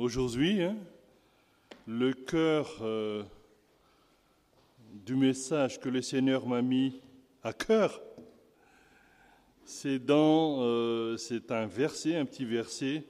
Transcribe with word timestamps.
aujourd'hui, 0.00 0.62
hein, 0.62 0.76
le 1.86 2.12
cœur 2.12 2.78
euh, 2.80 3.22
du 5.04 5.14
message 5.14 5.78
que 5.78 5.90
le 5.90 6.00
Seigneur 6.00 6.46
m'a 6.46 6.62
mis 6.62 7.00
à 7.42 7.52
cœur, 7.52 8.00
c'est 9.64 9.98
dans, 9.98 10.62
euh, 10.62 11.16
c'est 11.16 11.52
un 11.52 11.66
verset, 11.66 12.16
un 12.16 12.24
petit 12.24 12.46
verset 12.46 13.04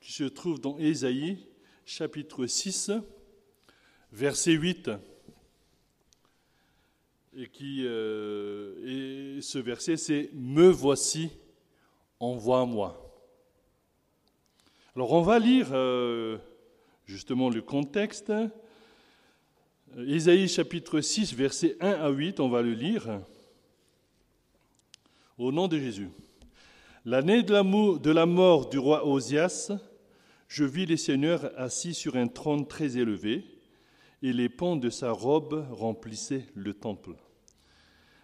qui 0.00 0.12
se 0.12 0.24
trouve 0.24 0.60
dans 0.60 0.76
Ésaïe, 0.78 1.46
chapitre 1.86 2.46
6, 2.46 2.92
verset 4.12 4.52
8. 4.52 4.90
Et, 7.36 7.48
qui, 7.48 7.82
euh, 7.84 9.36
et 9.38 9.40
ce 9.40 9.58
verset, 9.58 9.96
c'est 9.96 10.30
Me 10.34 10.68
voici, 10.68 11.30
envoie-moi. 12.20 13.03
Alors 14.96 15.12
on 15.12 15.22
va 15.22 15.40
lire 15.40 15.70
euh, 15.72 16.38
justement 17.04 17.50
le 17.50 17.60
contexte. 17.60 18.32
Ésaïe 19.98 20.46
chapitre 20.46 21.00
6, 21.00 21.34
versets 21.34 21.76
1 21.80 21.90
à 21.90 22.10
8, 22.10 22.38
on 22.38 22.48
va 22.48 22.62
le 22.62 22.74
lire. 22.74 23.20
Au 25.36 25.50
nom 25.50 25.66
de 25.66 25.80
Jésus. 25.80 26.10
L'année 27.04 27.42
de 27.42 28.10
la 28.12 28.26
mort 28.26 28.68
du 28.68 28.78
roi 28.78 29.04
Osias, 29.04 29.72
je 30.46 30.64
vis 30.64 30.86
les 30.86 30.96
seigneurs 30.96 31.50
assis 31.56 31.92
sur 31.92 32.14
un 32.14 32.28
trône 32.28 32.64
très 32.64 32.96
élevé, 32.96 33.44
et 34.22 34.32
les 34.32 34.48
pans 34.48 34.76
de 34.76 34.90
sa 34.90 35.10
robe 35.10 35.66
remplissaient 35.72 36.46
le 36.54 36.72
temple. 36.72 37.16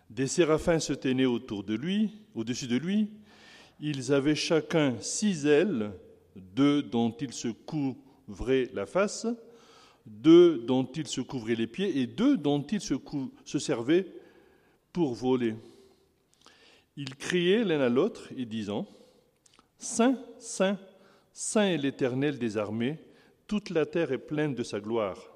Des 0.09 0.29
séraphins 0.29 0.79
se 0.79 0.93
tenaient 0.93 1.27
autour 1.27 1.65
de 1.65 1.75
lui, 1.75 2.13
au-dessus 2.37 2.69
de 2.69 2.77
lui. 2.77 3.11
Ils 3.81 4.13
avaient 4.13 4.37
chacun 4.37 4.95
six 5.01 5.47
ailes 5.47 5.91
deux 6.37 6.83
dont 6.83 7.11
il 7.21 7.33
se 7.33 7.49
couvrait 7.49 8.71
la 8.73 8.87
face, 8.87 9.27
deux 10.07 10.59
dont 10.59 10.85
il 10.85 11.07
se 11.07 11.21
couvrait 11.21 11.55
les 11.55 11.67
pieds 11.67 12.01
et 12.01 12.07
deux 12.07 12.37
dont 12.37 12.63
il 12.63 12.81
se, 12.81 12.95
se 13.45 13.59
servait 13.59 14.07
pour 14.93 15.15
voler. 15.15 15.55
Ils 16.97 17.15
criaient 17.17 17.65
l'un 17.65 17.81
à 17.81 17.89
l'autre 17.89 18.29
et 18.37 18.45
disant 18.45 18.87
Saint, 19.79 20.19
Saint, 20.39 20.79
Saint 21.33 21.69
est 21.69 21.79
l'Éternel 21.79 22.39
des 22.39 22.57
armées, 22.57 22.99
toute 23.47 23.71
la 23.71 23.87
terre 23.87 24.13
est 24.13 24.19
pleine 24.19 24.55
de 24.55 24.63
sa 24.63 24.81
gloire. 24.81 25.31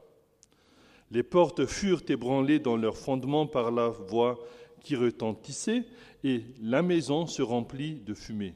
Les 1.11 1.23
portes 1.23 1.67
furent 1.67 2.03
ébranlées 2.08 2.58
dans 2.58 2.77
leur 2.77 2.97
fondement 2.97 3.47
par 3.47 3.70
la 3.70 3.89
voix 3.89 4.39
qui 4.83 4.97
retentissait, 4.97 5.84
et 6.23 6.45
la 6.61 6.83
maison 6.83 7.27
se 7.27 7.42
remplit 7.42 8.01
de 8.01 8.14
fumée. 8.14 8.55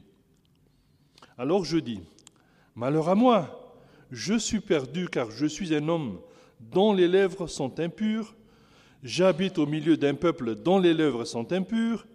Alors 1.37 1.63
je 1.63 1.77
dis, 1.77 2.01
Malheur 2.75 3.09
à 3.09 3.15
moi, 3.15 3.75
je 4.11 4.35
suis 4.35 4.59
perdu 4.59 5.07
car 5.07 5.31
je 5.31 5.45
suis 5.45 5.75
un 5.75 5.87
homme 5.87 6.19
dont 6.59 6.93
les 6.93 7.07
lèvres 7.07 7.47
sont 7.47 7.79
impures, 7.79 8.35
j'habite 9.03 9.57
au 9.57 9.65
milieu 9.65 9.97
d'un 9.97 10.15
peuple 10.15 10.55
dont 10.55 10.79
les 10.79 10.93
lèvres 10.93 11.25
sont 11.25 11.51
impures, 11.53 12.05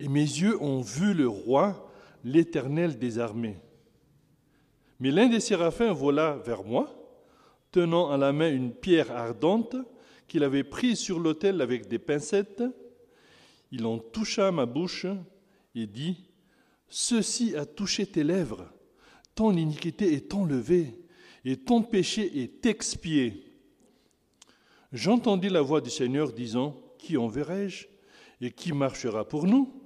et 0.00 0.08
mes 0.08 0.20
yeux 0.20 0.60
ont 0.62 0.80
vu 0.80 1.14
le 1.14 1.28
roi, 1.28 1.90
l'Éternel 2.24 2.98
des 2.98 3.18
armées. 3.18 3.58
Mais 5.00 5.10
l'un 5.10 5.28
des 5.28 5.40
séraphins 5.40 5.92
vola 5.92 6.36
vers 6.44 6.64
moi, 6.64 6.88
tenant 7.70 8.10
à 8.10 8.16
la 8.16 8.32
main 8.32 8.50
une 8.50 8.72
pierre 8.72 9.10
ardente 9.10 9.76
qu'il 10.28 10.44
avait 10.44 10.64
prise 10.64 10.98
sur 10.98 11.18
l'autel 11.18 11.60
avec 11.60 11.88
des 11.88 11.98
pincettes. 11.98 12.62
Il 13.70 13.84
en 13.86 13.98
toucha 13.98 14.50
ma 14.52 14.66
bouche 14.66 15.06
et 15.74 15.86
dit, 15.86 16.30
Ceci 16.88 17.56
a 17.56 17.66
touché 17.66 18.06
tes 18.06 18.24
lèvres 18.24 18.68
ton 19.34 19.56
iniquité 19.56 20.12
est 20.14 20.34
enlevée 20.34 20.94
et 21.44 21.56
ton 21.56 21.82
péché 21.82 22.42
est 22.42 22.66
expié. 22.66 23.44
J'entendis 24.92 25.48
la 25.48 25.60
voix 25.60 25.80
du 25.80 25.90
Seigneur 25.90 26.32
disant, 26.32 26.76
Qui 26.98 27.16
enverrai-je 27.16 27.86
et 28.40 28.50
qui 28.50 28.72
marchera 28.72 29.26
pour 29.26 29.44
nous? 29.44 29.82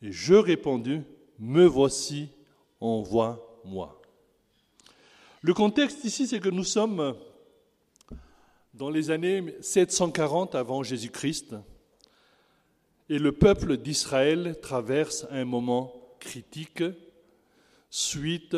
Et 0.00 0.12
je 0.12 0.34
répondis, 0.34 1.00
Me 1.38 1.64
voici, 1.64 2.28
envoie-moi. 2.80 4.00
Le 5.42 5.52
contexte 5.52 6.04
ici, 6.04 6.26
c'est 6.26 6.40
que 6.40 6.48
nous 6.48 6.64
sommes 6.64 7.16
dans 8.72 8.90
les 8.90 9.10
années 9.10 9.54
740 9.60 10.54
avant 10.54 10.82
Jésus-Christ 10.82 11.54
et 13.08 13.18
le 13.18 13.32
peuple 13.32 13.76
d'Israël 13.76 14.58
traverse 14.62 15.26
un 15.30 15.44
moment 15.44 15.92
critique 16.18 16.82
suite 17.90 18.56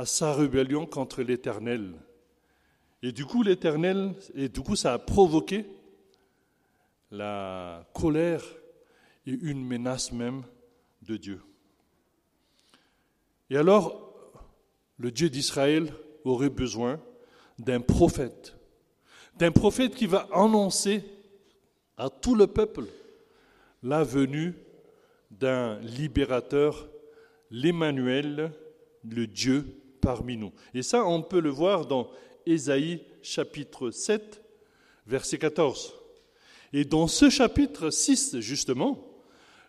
à 0.00 0.06
sa 0.06 0.32
rébellion 0.32 0.86
contre 0.86 1.22
l'Éternel. 1.22 1.92
Et 3.02 3.12
du 3.12 3.26
coup, 3.26 3.42
l'Éternel, 3.42 4.14
et 4.34 4.48
du 4.48 4.62
coup, 4.62 4.74
ça 4.74 4.94
a 4.94 4.98
provoqué 4.98 5.66
la 7.10 7.86
colère 7.92 8.42
et 9.26 9.32
une 9.32 9.62
menace 9.62 10.10
même 10.10 10.42
de 11.02 11.18
Dieu. 11.18 11.42
Et 13.50 13.58
alors, 13.58 14.40
le 14.96 15.10
Dieu 15.10 15.28
d'Israël 15.28 15.92
aurait 16.24 16.48
besoin 16.48 16.98
d'un 17.58 17.82
prophète, 17.82 18.56
d'un 19.36 19.52
prophète 19.52 19.94
qui 19.94 20.06
va 20.06 20.26
annoncer 20.32 21.04
à 21.98 22.08
tout 22.08 22.34
le 22.34 22.46
peuple 22.46 22.86
la 23.82 24.02
venue 24.02 24.54
d'un 25.30 25.78
libérateur, 25.80 26.88
l'Emmanuel, 27.50 28.50
le 29.04 29.26
Dieu 29.26 29.79
Et 30.74 30.82
ça, 30.82 31.04
on 31.04 31.22
peut 31.22 31.40
le 31.40 31.50
voir 31.50 31.86
dans 31.86 32.10
Ésaïe 32.46 33.02
chapitre 33.22 33.90
7, 33.90 34.42
verset 35.06 35.38
14. 35.38 35.94
Et 36.72 36.84
dans 36.84 37.06
ce 37.06 37.30
chapitre 37.30 37.90
6, 37.90 38.40
justement, 38.40 39.04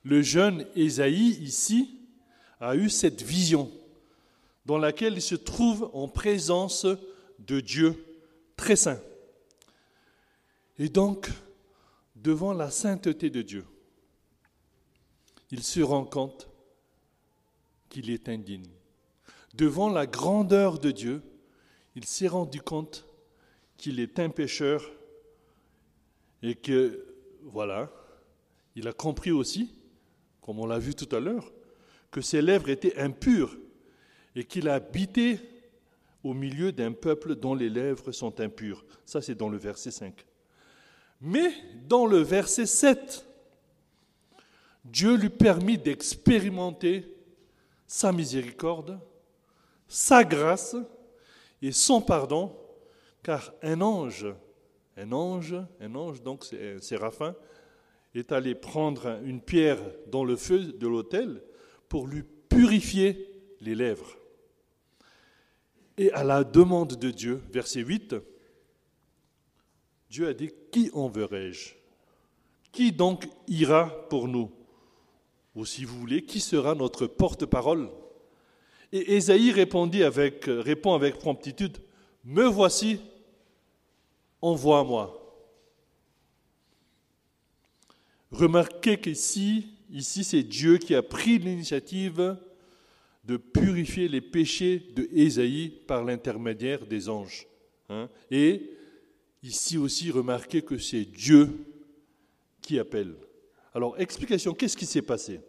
le 0.04 0.22
jeune 0.22 0.66
Ésaïe, 0.76 1.38
ici, 1.42 1.98
a 2.60 2.76
eu 2.76 2.90
cette 2.90 3.22
vision 3.22 3.72
dans 4.66 4.78
laquelle 4.78 5.16
il 5.16 5.22
se 5.22 5.36
trouve 5.36 5.90
en 5.94 6.08
présence 6.08 6.86
de 7.40 7.60
Dieu 7.60 8.06
très 8.56 8.76
saint. 8.76 9.00
Et 10.78 10.90
donc, 10.90 11.30
devant 12.16 12.54
la 12.54 12.70
sainteté 12.70 13.30
de 13.30 13.42
Dieu, 13.42 13.66
il 15.50 15.64
se 15.64 15.82
rend 15.82 16.06
compte 16.06 16.48
qu'il 17.90 18.10
est 18.10 18.30
indigne 18.30 18.70
devant 19.56 19.90
la 19.90 20.06
grandeur 20.06 20.80
de 20.80 20.92
Dieu, 20.92 21.22
il 21.96 22.06
s'est 22.06 22.28
rendu 22.28 22.62
compte 22.62 23.06
qu'il 23.78 24.00
est 24.00 24.20
un 24.20 24.30
pécheur 24.30 24.90
et 26.42 26.56
que, 26.56 27.06
voilà, 27.44 27.92
il 28.76 28.88
a 28.88 28.94
compris 28.94 29.32
aussi, 29.32 29.74
comme 30.42 30.60
on 30.60 30.66
l'a 30.66 30.80
vu 30.80 30.96
tout 30.96 31.14
à 31.16 31.20
l'heure, 31.20 31.52
que 32.12 32.22
ses 32.22 32.42
lèvres 32.42 32.70
étaient 32.70 32.98
impures 32.98 33.58
et 34.36 34.44
qu'il 34.44 34.70
a 34.70 34.76
habité 34.76 35.40
au 36.24 36.34
milieu 36.34 36.72
d'un 36.72 36.92
peuple 36.92 37.36
dont 37.36 37.56
les 37.56 37.70
lèvres 37.70 38.12
sont 38.12 38.40
impures. 38.40 38.86
Ça, 39.06 39.22
c'est 39.22 39.36
dans 39.36 39.50
le 39.50 39.58
verset 39.58 39.92
5. 39.92 40.26
Mais 41.20 41.52
dans 41.88 42.06
le 42.06 42.18
verset 42.18 42.66
7, 42.66 43.26
Dieu 44.86 45.16
lui 45.16 45.30
permit 45.30 45.78
d'expérimenter 45.78 47.16
sa 47.86 48.12
miséricorde 48.12 49.00
sa 49.92 50.24
grâce 50.24 50.78
et 51.62 51.74
son 51.74 52.02
pardon, 52.02 52.56
car 53.24 53.54
un 53.62 53.82
ange, 53.82 54.26
un 54.96 55.12
ange, 55.12 55.56
un 55.82 55.96
ange, 55.96 56.24
donc 56.24 56.46
c'est 56.46 56.76
un 56.76 56.80
séraphin, 56.80 57.36
est 58.16 58.32
allé 58.32 58.56
prendre 58.56 59.20
une 59.26 59.42
pierre 59.42 59.82
dans 60.08 60.24
le 60.24 60.38
feu 60.38 60.72
de 60.72 60.88
l'autel 60.88 61.44
pour 61.90 62.08
lui 62.08 62.24
purifier 62.48 63.30
les 63.60 63.76
lèvres. 63.76 64.18
Et 65.98 66.10
à 66.14 66.24
la 66.24 66.46
demande 66.46 66.96
de 66.96 67.12
Dieu, 67.12 67.44
verset 67.52 67.82
8, 67.82 68.16
Dieu 70.10 70.26
a 70.26 70.34
dit, 70.34 70.52
Qui 70.72 70.90
enverrai-je 70.94 71.74
Qui 72.72 72.94
donc 72.94 73.28
ira 73.46 74.08
pour 74.08 74.30
nous? 74.30 74.52
Ou 75.54 75.66
si 75.66 75.84
vous 75.84 76.00
voulez, 76.00 76.24
qui 76.24 76.40
sera 76.40 76.76
notre 76.76 77.08
porte-parole? 77.08 77.90
Et 78.92 79.16
Ésaïe 79.16 79.52
répondit 79.52 80.04
avec, 80.04 80.48
euh, 80.48 80.62
répond 80.62 80.94
avec 80.94 81.18
promptitude, 81.18 81.78
Me 82.24 82.46
voici, 82.46 83.00
envoie-moi. 84.42 85.18
Remarquez 88.32 88.98
qu'ici, 88.98 89.70
ici, 89.90 90.24
c'est 90.24 90.44
Dieu 90.44 90.78
qui 90.78 90.94
a 90.94 91.02
pris 91.02 91.40
l'initiative 91.40 92.38
de 93.24 93.38
purifier 93.38 94.08
les 94.08 94.22
péchés 94.22 94.84
de 94.96 95.08
Ésaïe 95.12 95.70
par 95.88 96.04
l'intermédiaire 96.04 96.86
des 96.86 97.10
anges. 97.10 97.48
Hein. 97.90 98.10
Et 98.30 98.72
ici 99.44 99.78
aussi, 99.78 100.12
remarquez 100.12 100.62
que 100.62 100.78
c'est 100.78 101.06
Dieu 101.06 101.50
qui 102.62 102.80
appelle. 102.80 103.16
Alors, 103.74 104.00
explication, 104.00 104.54
qu'est-ce 104.54 104.78
qui 104.78 104.86
s'est 104.86 105.02
passé? 105.02 105.40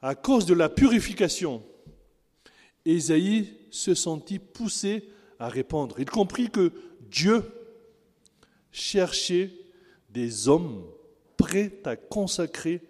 À 0.00 0.14
cause 0.14 0.46
de 0.46 0.54
la 0.54 0.68
purification 0.68 1.62
Ésaïe 2.84 3.54
se 3.70 3.94
sentit 3.94 4.38
poussé 4.38 5.08
à 5.38 5.48
répondre. 5.48 5.98
Il 5.98 6.10
comprit 6.10 6.50
que 6.50 6.72
Dieu 7.10 7.42
cherchait 8.72 9.50
des 10.10 10.48
hommes 10.48 10.84
prêts 11.36 11.80
à 11.84 11.96
consacrer 11.96 12.82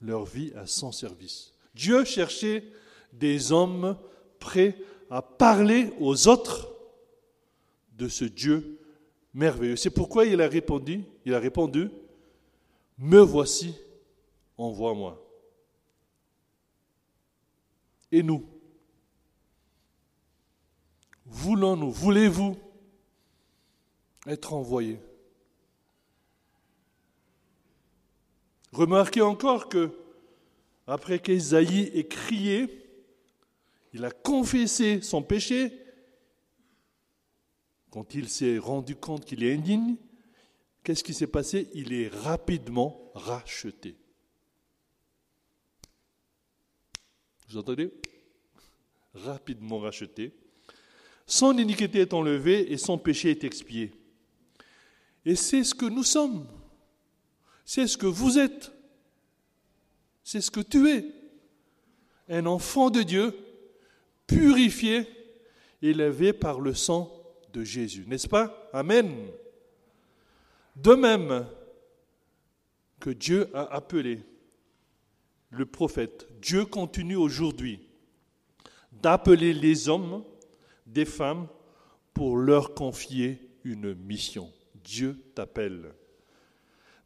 leur 0.00 0.24
vie 0.24 0.52
à 0.56 0.66
son 0.66 0.92
service. 0.92 1.52
Dieu 1.74 2.04
cherchait 2.04 2.64
des 3.12 3.52
hommes 3.52 3.96
prêts 4.38 4.76
à 5.10 5.22
parler 5.22 5.90
aux 6.00 6.28
autres 6.28 6.74
de 7.96 8.08
ce 8.08 8.24
Dieu 8.24 8.78
merveilleux. 9.34 9.76
C'est 9.76 9.90
pourquoi 9.90 10.24
il 10.24 10.40
a 10.40 10.48
répondu, 10.48 11.04
il 11.24 11.34
a 11.34 11.38
répondu, 11.38 11.90
me 12.98 13.20
voici, 13.20 13.74
envoie-moi. 14.56 15.22
Et 18.12 18.22
nous, 18.22 18.44
voulons-nous, 21.26 21.90
voulez-vous 21.90 22.56
être 24.26 24.52
envoyés? 24.52 24.98
Remarquez 28.72 29.22
encore 29.22 29.68
que, 29.68 29.90
après 30.86 31.18
qu'Esaïe 31.18 31.90
ait 31.94 32.06
crié, 32.06 32.88
il 33.92 34.04
a 34.04 34.10
confessé 34.10 35.00
son 35.00 35.22
péché, 35.22 35.72
quand 37.90 38.14
il 38.14 38.28
s'est 38.28 38.58
rendu 38.58 38.94
compte 38.94 39.24
qu'il 39.24 39.42
est 39.42 39.54
indigne, 39.54 39.96
qu'est-ce 40.84 41.02
qui 41.02 41.14
s'est 41.14 41.26
passé? 41.26 41.70
Il 41.72 41.94
est 41.94 42.08
rapidement 42.08 43.10
racheté. 43.14 43.96
Vous 47.48 47.56
entendez? 47.56 47.90
Rapidement 49.14 49.78
racheté. 49.78 50.34
Son 51.26 51.58
iniquité 51.58 52.00
est 52.00 52.14
enlevée 52.14 52.72
et 52.72 52.76
son 52.76 52.98
péché 52.98 53.30
est 53.30 53.44
expié. 53.44 53.92
Et 55.24 55.34
c'est 55.34 55.64
ce 55.64 55.74
que 55.74 55.86
nous 55.86 56.04
sommes. 56.04 56.46
C'est 57.64 57.88
ce 57.88 57.96
que 57.96 58.06
vous 58.06 58.38
êtes. 58.38 58.72
C'est 60.22 60.40
ce 60.40 60.52
que 60.52 60.60
tu 60.60 60.88
es. 60.88 61.04
Un 62.28 62.46
enfant 62.46 62.90
de 62.90 63.02
Dieu, 63.02 63.36
purifié, 64.26 65.08
élevé 65.82 66.32
par 66.32 66.60
le 66.60 66.74
sang 66.74 67.12
de 67.52 67.64
Jésus. 67.64 68.04
N'est-ce 68.06 68.28
pas? 68.28 68.68
Amen. 68.72 69.12
De 70.76 70.94
même 70.94 71.46
que 73.00 73.10
Dieu 73.10 73.48
a 73.54 73.62
appelé 73.74 74.20
le 75.50 75.66
prophète, 75.66 76.28
Dieu 76.40 76.66
continue 76.66 77.16
aujourd'hui 77.16 77.80
d'appeler 78.92 79.52
les 79.52 79.88
hommes, 79.88 80.24
des 80.86 81.04
femmes, 81.04 81.48
pour 82.14 82.38
leur 82.38 82.72
confier 82.72 83.38
une 83.64 83.94
mission. 83.94 84.50
Dieu 84.82 85.20
t'appelle. 85.34 85.92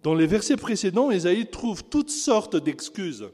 Dans 0.02 0.14
les 0.14 0.28
versets 0.28 0.56
précédents, 0.56 1.10
Esaïe 1.10 1.50
trouve 1.50 1.82
toutes 1.84 2.10
sortes 2.10 2.56
d'excuses 2.56 3.28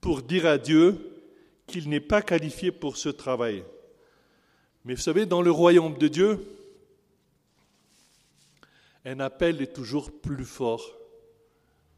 pour 0.00 0.22
dire 0.22 0.46
à 0.46 0.56
Dieu 0.56 1.12
qu'il 1.66 1.88
n'est 1.90 2.00
pas 2.00 2.22
qualifié 2.22 2.72
pour 2.72 2.96
ce 2.96 3.10
travail. 3.10 3.64
Mais 4.84 4.94
vous 4.94 5.00
savez, 5.02 5.26
dans 5.26 5.42
le 5.42 5.50
royaume 5.50 5.98
de 5.98 6.08
Dieu, 6.08 6.40
un 9.04 9.20
appel 9.20 9.60
est 9.60 9.74
toujours 9.74 10.10
plus 10.10 10.44
fort 10.44 10.90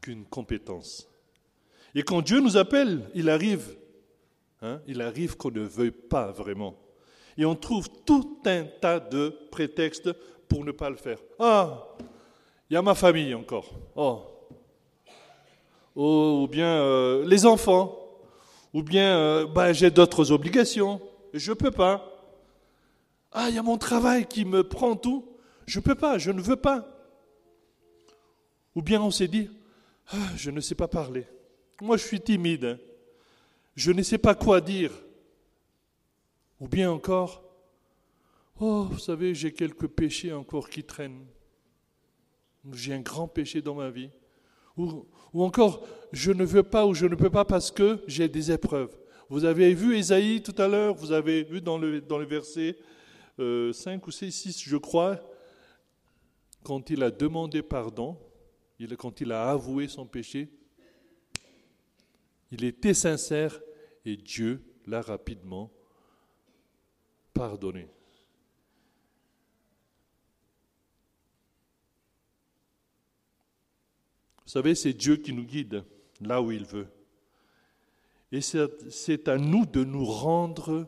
qu'une 0.01 0.25
compétence. 0.25 1.07
Et 1.95 2.03
quand 2.03 2.21
Dieu 2.21 2.41
nous 2.41 2.57
appelle, 2.57 3.09
il 3.15 3.29
arrive, 3.29 3.77
hein, 4.61 4.81
il 4.85 5.01
arrive 5.01 5.37
qu'on 5.37 5.51
ne 5.51 5.61
veuille 5.61 5.91
pas 5.91 6.31
vraiment. 6.31 6.77
Et 7.37 7.45
on 7.45 7.55
trouve 7.55 7.87
tout 8.05 8.39
un 8.45 8.63
tas 8.63 8.99
de 8.99 9.35
prétextes 9.51 10.09
pour 10.47 10.63
ne 10.63 10.71
pas 10.71 10.89
le 10.89 10.95
faire. 10.95 11.19
Ah, 11.39 11.87
il 12.69 12.73
y 12.73 12.77
a 12.77 12.81
ma 12.81 12.95
famille 12.95 13.33
encore. 13.33 13.71
Oh. 13.95 14.23
oh 15.95 16.41
ou 16.43 16.47
bien 16.47 16.79
euh, 16.79 17.25
les 17.27 17.45
enfants. 17.45 17.99
Ou 18.73 18.83
bien 18.83 19.17
euh, 19.17 19.47
bah, 19.47 19.73
j'ai 19.73 19.91
d'autres 19.91 20.31
obligations. 20.31 21.01
Je 21.33 21.51
ne 21.51 21.55
peux 21.55 21.71
pas. 21.71 22.11
Ah, 23.31 23.49
il 23.49 23.55
y 23.55 23.57
a 23.57 23.63
mon 23.63 23.77
travail 23.77 24.25
qui 24.25 24.45
me 24.45 24.63
prend 24.63 24.95
tout. 24.95 25.25
Je 25.65 25.79
ne 25.79 25.83
peux 25.83 25.95
pas, 25.95 26.17
je 26.17 26.31
ne 26.31 26.41
veux 26.41 26.55
pas. 26.55 26.87
Ou 28.75 28.81
bien 28.81 29.01
on 29.01 29.11
s'est 29.11 29.27
dit, 29.27 29.49
ah, 30.11 30.29
je 30.35 30.51
ne 30.51 30.61
sais 30.61 30.75
pas 30.75 30.87
parler. 30.87 31.25
Moi, 31.81 31.97
je 31.97 32.03
suis 32.03 32.21
timide. 32.21 32.79
Je 33.75 33.91
ne 33.91 34.01
sais 34.01 34.17
pas 34.17 34.35
quoi 34.35 34.61
dire. 34.61 34.91
Ou 36.65 36.67
bien 36.67 36.89
encore, 36.89 37.43
oh, 38.59 38.87
vous 38.89 38.97
savez, 38.97 39.35
j'ai 39.35 39.53
quelques 39.53 39.85
péchés 39.85 40.33
encore 40.33 40.67
qui 40.67 40.83
traînent. 40.83 41.27
J'ai 42.73 42.91
un 42.91 43.01
grand 43.01 43.27
péché 43.27 43.61
dans 43.61 43.75
ma 43.75 43.91
vie. 43.91 44.09
Ou, 44.75 45.05
encore, 45.35 45.85
je 46.11 46.31
ne 46.31 46.43
veux 46.43 46.63
pas 46.63 46.87
ou 46.87 46.95
je 46.95 47.05
ne 47.05 47.13
peux 47.13 47.29
pas 47.29 47.45
parce 47.45 47.69
que 47.69 48.01
j'ai 48.07 48.27
des 48.27 48.51
épreuves. 48.51 48.97
Vous 49.29 49.45
avez 49.45 49.75
vu 49.75 49.95
Esaïe 49.95 50.41
tout 50.41 50.59
à 50.59 50.67
l'heure, 50.67 50.95
vous 50.95 51.11
avez 51.11 51.43
vu 51.43 51.61
dans 51.61 51.77
le, 51.77 51.99
verset 52.25 52.75
5 53.37 53.41
euh, 53.41 53.71
ou 54.03 54.09
6, 54.09 54.31
6, 54.31 54.63
je 54.63 54.77
crois, 54.77 55.19
quand 56.63 56.89
il 56.89 57.03
a 57.03 57.11
demandé 57.11 57.61
pardon, 57.61 58.17
quand 58.97 59.21
il 59.21 59.31
a 59.31 59.51
avoué 59.51 59.87
son 59.87 60.07
péché, 60.07 60.49
il 62.49 62.63
était 62.63 62.95
sincère 62.95 63.61
et 64.03 64.17
Dieu 64.17 64.63
l'a 64.87 65.03
rapidement 65.03 65.69
pardonné. 67.35 67.87
Vous 74.45 74.51
savez, 74.51 74.73
c'est 74.73 74.93
Dieu 74.93 75.17
qui 75.17 75.33
nous 75.33 75.43
guide 75.43 75.83
là 76.21 76.41
où 76.41 76.51
il 76.51 76.65
veut. 76.65 76.87
Et 78.31 78.41
c'est 78.41 79.27
à 79.27 79.37
nous 79.37 79.65
de 79.65 79.83
nous 79.83 80.05
rendre 80.05 80.87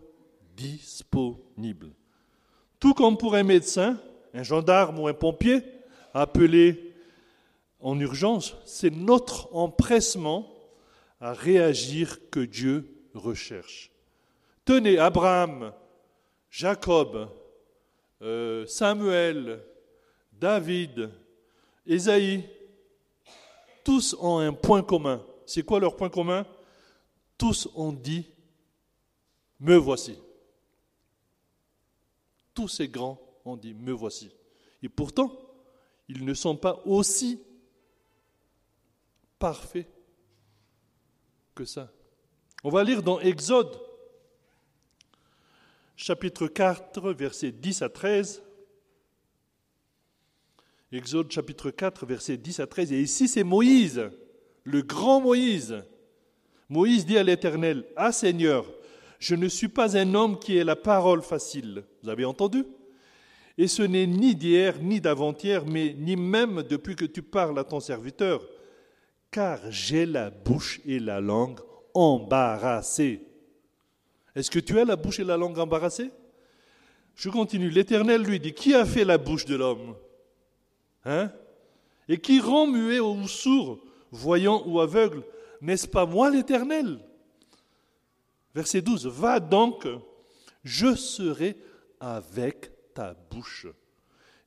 disponibles. 0.55 1.91
Tout 2.79 2.93
comme 2.93 3.17
pour 3.17 3.35
un 3.35 3.43
médecin, 3.43 3.99
un 4.33 4.43
gendarme 4.43 4.99
ou 4.99 5.07
un 5.07 5.13
pompier 5.13 5.61
appelé 6.13 6.93
en 7.79 7.99
urgence, 7.99 8.55
c'est 8.65 8.89
notre 8.89 9.53
empressement 9.53 10.47
à 11.19 11.33
réagir 11.33 12.29
que 12.29 12.39
Dieu 12.39 12.89
recherche. 13.13 13.91
Tenez, 14.65 14.97
Abraham, 14.97 15.73
Jacob, 16.57 17.29
euh, 18.19 18.65
Samuel, 18.65 19.63
David, 20.31 21.11
Ésaïe, 21.85 22.49
tous 23.83 24.15
ont 24.19 24.39
un 24.39 24.51
point 24.53 24.81
commun. 24.81 25.23
C'est 25.45 25.61
quoi 25.61 25.79
leur 25.79 25.95
point 25.95 26.09
commun? 26.09 26.47
Tous 27.37 27.69
ont 27.75 27.91
dit, 27.93 28.25
me 29.59 29.75
voici. 29.75 30.17
Tous 32.55 32.67
ces 32.67 32.87
grands 32.87 33.21
ont 33.45 33.55
dit, 33.55 33.75
me 33.75 33.91
voici. 33.91 34.31
Et 34.81 34.89
pourtant, 34.89 35.31
ils 36.09 36.25
ne 36.25 36.33
sont 36.33 36.57
pas 36.57 36.81
aussi 36.85 37.39
parfaits 39.37 39.87
que 41.53 41.65
ça. 41.65 41.91
On 42.63 42.71
va 42.71 42.83
lire 42.83 43.03
dans 43.03 43.19
Exode, 43.19 43.79
chapitre 45.97 46.45
4, 46.47 47.11
versets 47.11 47.51
10 47.51 47.81
à 47.81 47.89
13. 47.89 48.43
Exode 50.91 51.31
chapitre 51.31 51.71
4, 51.71 52.05
versets 52.05 52.37
10 52.37 52.59
à 52.61 52.67
13. 52.67 52.93
Et 52.93 53.01
ici, 53.01 53.27
c'est 53.27 53.43
Moïse, 53.43 54.09
le 54.63 54.83
grand 54.83 55.19
Moïse. 55.19 55.83
Moïse 56.69 57.05
dit 57.05 57.17
à 57.17 57.23
l'Éternel, 57.23 57.83
Ah 57.95 58.11
Seigneur, 58.11 58.71
je 59.19 59.33
ne 59.35 59.47
suis 59.47 59.67
pas 59.67 59.97
un 59.97 60.13
homme 60.13 60.37
qui 60.37 60.55
ait 60.55 60.63
la 60.63 60.75
parole 60.75 61.23
facile. 61.23 61.83
Vous 62.03 62.09
avez 62.09 62.25
entendu? 62.25 62.63
Et 63.57 63.67
ce 63.67 63.81
n'est 63.81 64.05
ni 64.05 64.35
d'hier, 64.35 64.79
ni 64.79 65.01
d'avant-hier, 65.01 65.65
mais 65.65 65.95
ni 65.97 66.15
même 66.15 66.61
depuis 66.61 66.95
que 66.95 67.05
tu 67.05 67.23
parles 67.23 67.57
à 67.57 67.63
ton 67.63 67.79
serviteur, 67.79 68.47
car 69.31 69.59
j'ai 69.71 70.05
la 70.05 70.29
bouche 70.29 70.79
et 70.85 70.99
la 70.99 71.19
langue 71.19 71.59
embarrassées. 71.95 73.26
Est-ce 74.37 74.51
que 74.51 74.59
tu 74.59 74.79
as 74.79 74.85
la 74.85 74.95
bouche 74.95 75.19
et 75.19 75.23
la 75.23 75.35
langue 75.35 75.57
embarrassées? 75.57 76.11
Je 77.15 77.27
continue. 77.31 77.71
L'Éternel 77.71 78.21
lui 78.21 78.39
dit, 78.39 78.53
qui 78.53 78.75
a 78.75 78.85
fait 78.85 79.03
la 79.03 79.17
bouche 79.17 79.45
de 79.45 79.55
l'homme? 79.55 79.95
Hein? 81.05 81.31
Et 82.07 82.19
qui 82.19 82.39
rend 82.39 82.67
muet 82.67 82.99
ou 82.99 83.27
sourd, 83.27 83.79
voyant 84.11 84.61
ou 84.67 84.79
aveugle 84.79 85.23
N'est-ce 85.59 85.87
pas 85.87 86.05
moi 86.05 86.29
l'Éternel? 86.29 86.99
Verset 88.53 88.83
12. 88.83 89.07
Va 89.07 89.39
donc, 89.39 89.87
je 90.63 90.93
serai 90.93 91.57
avec 91.99 92.69
ta 92.93 93.15
bouche 93.31 93.65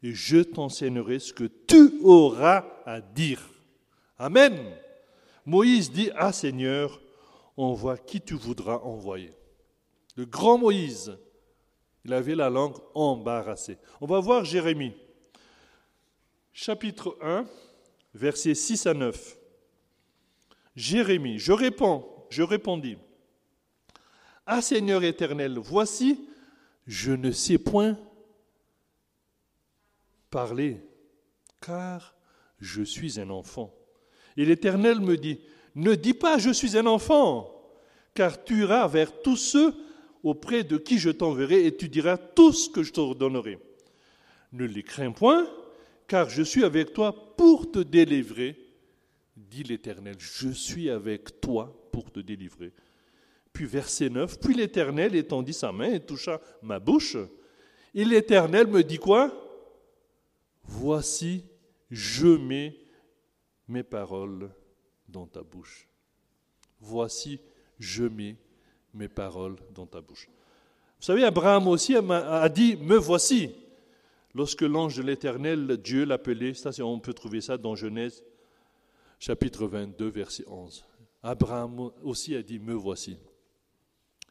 et 0.04 0.14
je 0.14 0.38
t'enseignerai 0.38 1.18
ce 1.18 1.32
que 1.32 1.50
tu 1.66 1.98
auras 2.04 2.64
à 2.86 3.00
dire. 3.00 3.42
Amen. 4.18 4.56
Moïse 5.44 5.90
dit, 5.90 6.10
Ah 6.14 6.32
Seigneur, 6.32 7.00
envoie 7.56 7.98
qui 7.98 8.20
tu 8.20 8.34
voudras 8.34 8.78
envoyer. 8.84 9.34
Le 10.16 10.26
grand 10.26 10.58
Moïse, 10.58 11.16
il 12.04 12.12
avait 12.12 12.34
la 12.34 12.50
langue 12.50 12.76
embarrassée. 12.94 13.78
On 14.00 14.06
va 14.06 14.20
voir 14.20 14.44
Jérémie. 14.44 14.94
Chapitre 16.52 17.16
1, 17.22 17.46
versets 18.14 18.54
6 18.54 18.86
à 18.86 18.94
9. 18.94 19.36
Jérémie, 20.74 21.38
je 21.38 21.52
réponds, 21.52 22.06
je 22.28 22.42
répondis. 22.42 22.96
Ah 24.46 24.62
Seigneur 24.62 25.04
éternel, 25.04 25.58
voici, 25.58 26.28
je 26.86 27.12
ne 27.12 27.30
sais 27.30 27.58
point 27.58 27.98
parler, 30.30 30.80
car 31.60 32.14
je 32.58 32.82
suis 32.82 33.20
un 33.20 33.30
enfant. 33.30 33.74
Et 34.36 34.44
l'Éternel 34.44 35.00
me 35.00 35.16
dit, 35.16 35.40
ne 35.74 35.94
dis 35.94 36.14
pas 36.14 36.38
je 36.38 36.50
suis 36.50 36.76
un 36.76 36.86
enfant, 36.86 37.52
car 38.14 38.42
tu 38.42 38.62
iras 38.62 38.88
vers 38.88 39.22
tous 39.22 39.36
ceux 39.36 39.74
auprès 40.22 40.64
de 40.64 40.76
qui 40.76 40.98
je 40.98 41.10
t'enverrai 41.10 41.66
et 41.66 41.76
tu 41.76 41.88
diras 41.88 42.16
tout 42.16 42.52
ce 42.52 42.68
que 42.68 42.82
je 42.82 42.92
t'ordonnerai. 42.92 43.58
Ne 44.52 44.64
les 44.64 44.82
crains 44.82 45.12
point, 45.12 45.48
car 46.06 46.28
je 46.28 46.42
suis 46.42 46.64
avec 46.64 46.92
toi 46.92 47.36
pour 47.36 47.70
te 47.70 47.78
délivrer, 47.78 48.56
dit 49.36 49.62
l'Éternel. 49.62 50.16
Je 50.18 50.48
suis 50.50 50.90
avec 50.90 51.40
toi 51.40 51.88
pour 51.92 52.10
te 52.10 52.20
délivrer. 52.20 52.72
Puis 53.52 53.66
verset 53.66 54.10
9, 54.10 54.38
puis 54.40 54.54
l'Éternel 54.54 55.14
étendit 55.14 55.52
sa 55.52 55.72
main 55.72 55.92
et 55.92 56.00
toucha 56.00 56.40
ma 56.62 56.78
bouche. 56.78 57.16
Et 57.94 58.04
l'Éternel 58.04 58.66
me 58.66 58.82
dit 58.82 58.98
quoi? 58.98 59.32
Voici, 60.62 61.44
je 61.90 62.28
mets 62.28 62.76
mes 63.66 63.82
paroles 63.82 64.50
dans 65.08 65.26
ta 65.26 65.42
bouche. 65.42 65.88
Voici, 66.80 67.40
je 67.78 68.04
mets 68.04 68.36
mes 68.94 69.08
paroles 69.08 69.56
dans 69.74 69.86
ta 69.86 70.00
bouche. 70.00 70.28
Vous 70.98 71.06
savez, 71.06 71.24
Abraham 71.24 71.68
aussi 71.68 71.96
a 71.96 72.48
dit, 72.48 72.76
me 72.76 72.96
voici. 72.96 73.54
Lorsque 74.34 74.62
l'ange 74.62 74.96
de 74.96 75.02
l'Éternel, 75.02 75.78
Dieu 75.78 76.04
l'appelait, 76.04 76.52
on 76.80 77.00
peut 77.00 77.14
trouver 77.14 77.40
ça 77.40 77.56
dans 77.56 77.74
Genèse 77.74 78.22
chapitre 79.20 79.66
22, 79.66 80.08
verset 80.08 80.44
11. 80.48 80.84
Abraham 81.22 81.90
aussi 82.02 82.34
a 82.34 82.42
dit, 82.42 82.58
me 82.58 82.72
voici. 82.72 83.18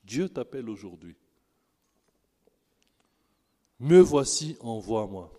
Dieu 0.03 0.27
t'appelle 0.27 0.67
aujourd'hui. 0.67 1.15
Me 3.79 3.99
voici, 3.99 4.57
envoie-moi. 4.59 5.31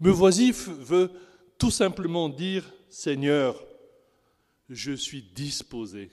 Me 0.00 0.10
voici 0.10 0.50
veut 0.52 1.10
tout 1.56 1.70
simplement 1.70 2.28
dire, 2.28 2.70
Seigneur, 2.88 3.64
je 4.68 4.92
suis 4.92 5.22
disposé, 5.22 6.10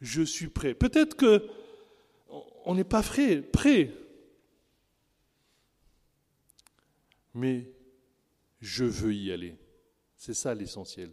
je 0.00 0.22
suis 0.22 0.48
prêt. 0.48 0.74
Peut-être 0.74 1.16
que 1.16 1.46
on 2.64 2.74
n'est 2.74 2.84
pas 2.84 3.02
prêt, 3.02 3.42
prêt 3.42 3.92
mais 7.34 7.70
je 8.60 8.84
veux 8.84 9.14
y 9.14 9.32
aller. 9.32 9.56
C'est 10.16 10.34
ça 10.34 10.54
l'essentiel. 10.54 11.10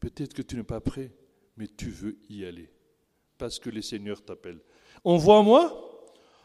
Peut-être 0.00 0.34
que 0.34 0.42
tu 0.42 0.56
n'es 0.56 0.62
pas 0.62 0.80
prêt, 0.80 1.10
mais 1.56 1.66
tu 1.66 1.90
veux 1.90 2.18
y 2.28 2.44
aller, 2.44 2.70
parce 3.36 3.58
que 3.58 3.70
le 3.70 3.82
Seigneur 3.82 4.24
t'appelle. 4.24 4.60
Envoie-moi. 5.04 5.84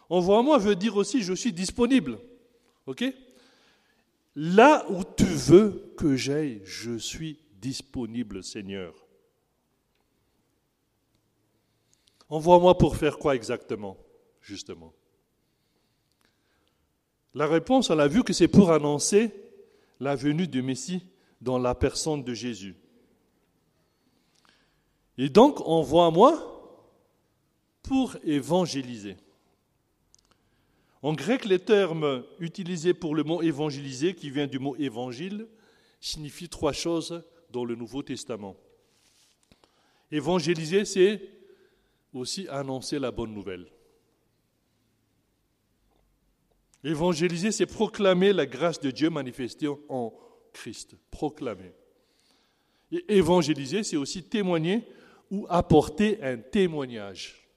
Envoie-moi 0.10 0.58
veut 0.58 0.76
dire 0.76 0.96
aussi 0.96 1.22
je 1.22 1.34
suis 1.34 1.54
disponible. 1.54 2.20
OK? 2.86 3.04
Là 4.36 4.86
où 4.90 5.04
tu 5.04 5.26
veux 5.26 5.94
que 5.98 6.16
j'aille, 6.16 6.62
je 6.64 6.98
suis 6.98 7.40
disponible, 7.54 8.44
Seigneur. 8.44 9.03
Envoie-moi 12.30 12.78
pour 12.78 12.96
faire 12.98 13.18
quoi 13.18 13.36
exactement, 13.36 13.98
justement? 14.42 14.94
La 17.34 17.48
réponse, 17.48 17.90
on 17.90 18.00
a 18.00 18.08
vu 18.08 18.24
que 18.24 18.34
c'est 18.34 18.48
pour 18.48 18.72
annoncer 18.72 19.32
la 20.00 20.16
venue 20.16 20.48
du 20.48 20.62
Messie 20.62 21.08
dans 21.42 21.58
la 21.58 21.76
personne 21.76 22.24
de 22.24 22.34
Jésus. 22.34 22.76
Et 25.18 25.30
donc, 25.30 25.62
envoie-moi 25.62 26.50
pour 27.82 28.16
évangéliser. 28.24 29.18
En 31.02 31.14
grec, 31.14 31.46
les 31.46 31.60
termes 31.60 32.24
utilisés 32.40 32.94
pour 32.94 33.14
le 33.14 33.24
mot 33.24 33.42
évangéliser, 33.42 34.16
qui 34.16 34.30
vient 34.30 34.48
du 34.48 34.58
mot 34.58 34.76
évangile, 34.78 35.48
signifient 36.00 36.50
trois 36.50 36.72
choses 36.72 37.24
dans 37.50 37.66
le 37.66 37.76
Nouveau 37.76 38.04
Testament. 38.04 38.56
Évangéliser, 40.12 40.86
c'est 40.86 41.22
aussi 42.14 42.48
annoncer 42.48 43.00
la 43.00 43.12
bonne 43.12 43.34
nouvelle. 43.34 43.68
Évangéliser, 46.84 47.52
c'est 47.52 47.66
proclamer 47.66 48.34
la 48.34 48.46
grâce 48.46 48.80
de 48.80 48.92
Dieu 48.92 49.10
manifestée 49.10 49.68
en 49.68 50.14
Christ. 50.52 50.96
Proclamer. 51.10 51.74
Et 52.92 53.18
évangéliser, 53.18 53.84
c'est 53.84 53.98
aussi 53.98 54.24
témoigner 54.24 54.86
ou 55.32 55.48
apporter 55.50 56.22
un 56.22 56.38
témoignage. 56.38 57.50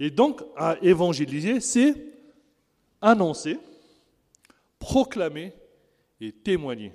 Et 0.00 0.10
donc, 0.10 0.42
à 0.56 0.76
évangéliser, 0.80 1.60
c'est 1.60 1.94
annoncer, 3.00 3.58
proclamer 4.78 5.52
et 6.20 6.32
témoigner. 6.32 6.92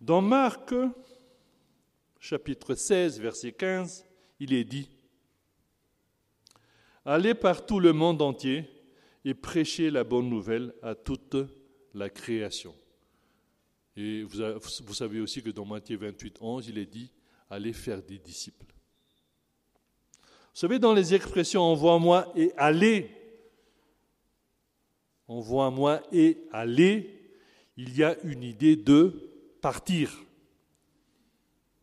Dans 0.00 0.20
Marc, 0.20 0.74
chapitre 2.18 2.74
16, 2.74 3.20
verset 3.20 3.52
15, 3.52 4.04
il 4.40 4.52
est 4.52 4.64
dit, 4.64 4.90
Allez 7.04 7.34
par 7.34 7.66
tout 7.66 7.80
le 7.80 7.92
monde 7.92 8.22
entier 8.22 8.68
et 9.24 9.34
prêcher 9.34 9.90
la 9.90 10.04
bonne 10.04 10.28
nouvelle 10.28 10.74
à 10.82 10.94
toute 10.94 11.36
la 11.94 12.08
création. 12.08 12.74
Et 13.96 14.22
vous, 14.22 14.94
savez 14.94 15.20
aussi 15.20 15.42
que 15.42 15.50
dans 15.50 15.64
Matthieu 15.64 15.96
28, 15.96 16.38
11, 16.40 16.68
il 16.68 16.78
est 16.78 16.86
dit 16.86 17.12
allez 17.50 17.72
faire 17.72 18.02
des 18.02 18.18
disciples. 18.18 18.64
Vous 20.22 20.58
savez, 20.58 20.78
dans 20.78 20.94
les 20.94 21.14
expressions 21.14 21.62
envoie-moi 21.62 22.32
et 22.36 22.52
allez, 22.56 23.10
envoie-moi 25.28 26.02
et 26.12 26.38
allez, 26.52 27.20
il 27.76 27.96
y 27.96 28.04
a 28.04 28.16
une 28.22 28.42
idée 28.42 28.76
de 28.76 29.30
partir. 29.60 30.12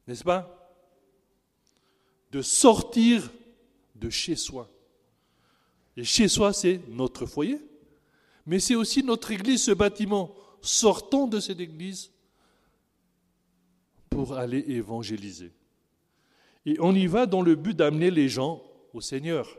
N'est-ce 0.08 0.24
pas? 0.24 0.56
De 2.32 2.42
sortir 2.42 3.32
de 3.96 4.10
chez 4.10 4.36
soi. 4.36 4.70
Et 6.00 6.06
chez 6.06 6.30
soi, 6.30 6.54
c'est 6.54 6.80
notre 6.88 7.26
foyer, 7.26 7.60
mais 8.46 8.60
c'est 8.60 8.76
aussi 8.76 9.04
notre 9.04 9.32
église, 9.32 9.64
ce 9.64 9.72
bâtiment. 9.72 10.34
Sortons 10.62 11.28
de 11.28 11.42
cette 11.42 11.60
église 11.60 12.10
pour 14.10 14.38
aller 14.38 14.64
évangéliser. 14.70 15.52
Et 16.66 16.78
on 16.80 16.96
y 16.96 17.06
va 17.06 17.26
dans 17.26 17.42
le 17.42 17.56
but 17.56 17.76
d'amener 17.76 18.12
les 18.12 18.30
gens 18.30 18.64
au 18.94 19.02
Seigneur. 19.02 19.58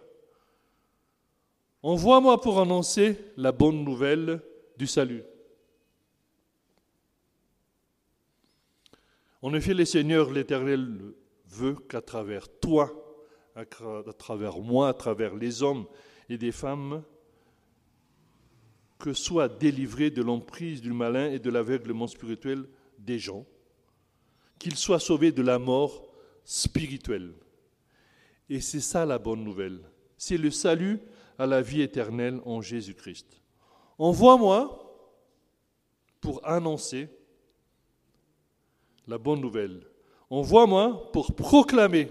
Envoie-moi 1.83 2.41
pour 2.41 2.59
annoncer 2.59 3.19
la 3.37 3.53
bonne 3.53 3.85
nouvelle 3.85 4.43
du 4.79 4.87
salut. 4.87 5.23
En 9.43 9.53
effet, 9.53 9.75
le 9.75 9.85
Seigneur, 9.85 10.31
l'Éternel, 10.31 11.13
veut 11.49 11.75
qu'à 11.75 12.01
travers 12.01 12.49
toi, 12.61 12.91
à 13.55 13.67
travers 14.15 14.59
moi, 14.59 14.89
à 14.89 14.95
travers 14.95 15.35
les 15.35 15.63
hommes 15.63 15.85
et 16.31 16.39
des 16.39 16.53
femmes 16.53 17.03
que 18.99 19.13
soient 19.13 19.49
délivrés 19.49 20.11
de 20.11 20.23
l'emprise 20.23 20.81
du 20.81 20.93
malin 20.93 21.31
et 21.33 21.41
de 21.41 21.51
l'aveuglement 21.51 22.07
spirituel 22.07 22.67
des 22.99 23.19
gens, 23.19 23.45
qu'ils 24.59 24.77
soient 24.77 25.01
sauvés 25.01 25.33
de 25.33 25.43
la 25.43 25.59
mort 25.59 26.07
spirituelle. 26.45 27.35
Et 28.49 28.61
c'est 28.61 28.81
ça 28.81 29.05
la 29.05 29.19
bonne 29.19 29.43
nouvelle. 29.43 29.81
C'est 30.17 30.37
le 30.37 30.51
salut 30.51 31.01
à 31.39 31.47
la 31.47 31.63
vie 31.63 31.83
éternelle 31.83 32.41
en 32.45 32.61
Jésus-Christ. 32.61 33.41
Envoie-moi 33.99 34.77
pour 36.21 36.47
annoncer 36.47 37.09
la 39.09 39.19
bonne 39.19 39.41
nouvelle. 39.41 39.85
Envoie-moi 40.29 41.11
pour 41.13 41.35
proclamer 41.35 42.09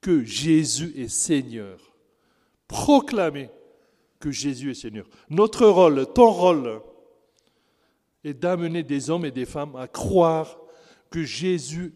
que 0.00 0.24
Jésus 0.24 0.92
est 0.96 1.08
Seigneur 1.08 1.85
proclamer 2.68 3.50
que 4.20 4.30
Jésus 4.30 4.70
est 4.70 4.74
Seigneur. 4.74 5.08
Notre 5.30 5.66
rôle, 5.66 6.06
ton 6.12 6.30
rôle, 6.30 6.82
est 8.24 8.34
d'amener 8.34 8.82
des 8.82 9.10
hommes 9.10 9.24
et 9.24 9.30
des 9.30 9.44
femmes 9.44 9.76
à 9.76 9.86
croire 9.86 10.58
que 11.10 11.22
Jésus, 11.22 11.94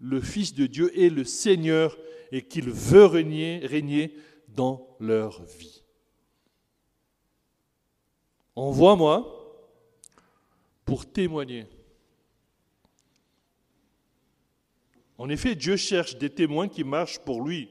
le 0.00 0.20
Fils 0.20 0.54
de 0.54 0.66
Dieu, 0.66 0.98
est 0.98 1.10
le 1.10 1.24
Seigneur 1.24 1.96
et 2.32 2.42
qu'il 2.42 2.70
veut 2.70 3.06
régner, 3.06 3.60
régner 3.64 4.14
dans 4.48 4.96
leur 4.98 5.42
vie. 5.44 5.82
Envoie-moi 8.56 9.36
pour 10.84 11.10
témoigner. 11.10 11.66
En 15.18 15.28
effet, 15.28 15.54
Dieu 15.54 15.76
cherche 15.76 16.16
des 16.16 16.30
témoins 16.30 16.68
qui 16.68 16.82
marchent 16.82 17.20
pour 17.20 17.42
lui 17.42 17.68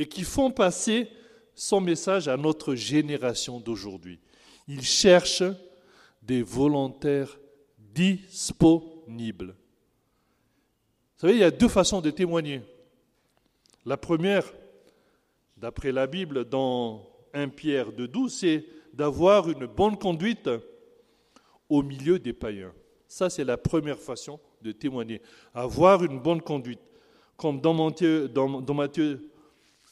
et 0.00 0.06
qui 0.06 0.22
font 0.22 0.50
passer 0.50 1.08
son 1.54 1.78
message 1.78 2.26
à 2.26 2.38
notre 2.38 2.74
génération 2.74 3.60
d'aujourd'hui. 3.60 4.18
Il 4.66 4.80
cherche 4.80 5.42
des 6.22 6.42
volontaires 6.42 7.38
disponibles. 7.76 9.48
Vous 9.48 11.18
savez, 11.18 11.34
il 11.34 11.40
y 11.40 11.44
a 11.44 11.50
deux 11.50 11.68
façons 11.68 12.00
de 12.00 12.08
témoigner. 12.08 12.62
La 13.84 13.98
première, 13.98 14.50
d'après 15.58 15.92
la 15.92 16.06
Bible, 16.06 16.46
dans 16.46 17.06
1 17.34 17.50
Pierre 17.50 17.92
de 17.92 18.06
12, 18.06 18.32
c'est 18.32 18.64
d'avoir 18.94 19.50
une 19.50 19.66
bonne 19.66 19.98
conduite 19.98 20.48
au 21.68 21.82
milieu 21.82 22.18
des 22.18 22.32
païens. 22.32 22.72
Ça, 23.06 23.28
c'est 23.28 23.44
la 23.44 23.58
première 23.58 23.98
façon 23.98 24.40
de 24.62 24.72
témoigner. 24.72 25.20
Avoir 25.52 26.02
une 26.02 26.20
bonne 26.20 26.40
conduite. 26.40 26.80
Comme 27.36 27.60
dans 27.60 27.74
Matthieu, 27.74 28.28
dans, 28.28 28.62
dans 28.62 28.74
Matthieu 28.74 29.30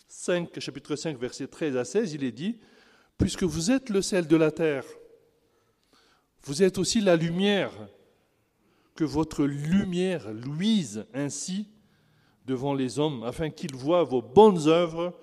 5, 0.08 0.58
chapitre 0.58 0.96
5, 0.96 1.18
verset 1.18 1.46
13 1.46 1.76
à 1.76 1.84
16, 1.84 2.14
il 2.14 2.24
est 2.24 2.32
dit, 2.32 2.58
puisque 3.18 3.42
vous 3.42 3.70
êtes 3.70 3.90
le 3.90 4.00
sel 4.00 4.26
de 4.26 4.36
la 4.36 4.50
terre, 4.50 4.84
vous 6.42 6.62
êtes 6.62 6.78
aussi 6.78 7.00
la 7.00 7.14
lumière, 7.14 7.72
que 8.94 9.04
votre 9.04 9.44
lumière 9.44 10.32
luise 10.32 11.06
ainsi 11.14 11.68
devant 12.46 12.74
les 12.74 12.98
hommes, 12.98 13.22
afin 13.22 13.50
qu'ils 13.50 13.76
voient 13.76 14.02
vos 14.02 14.22
bonnes 14.22 14.66
œuvres 14.66 15.16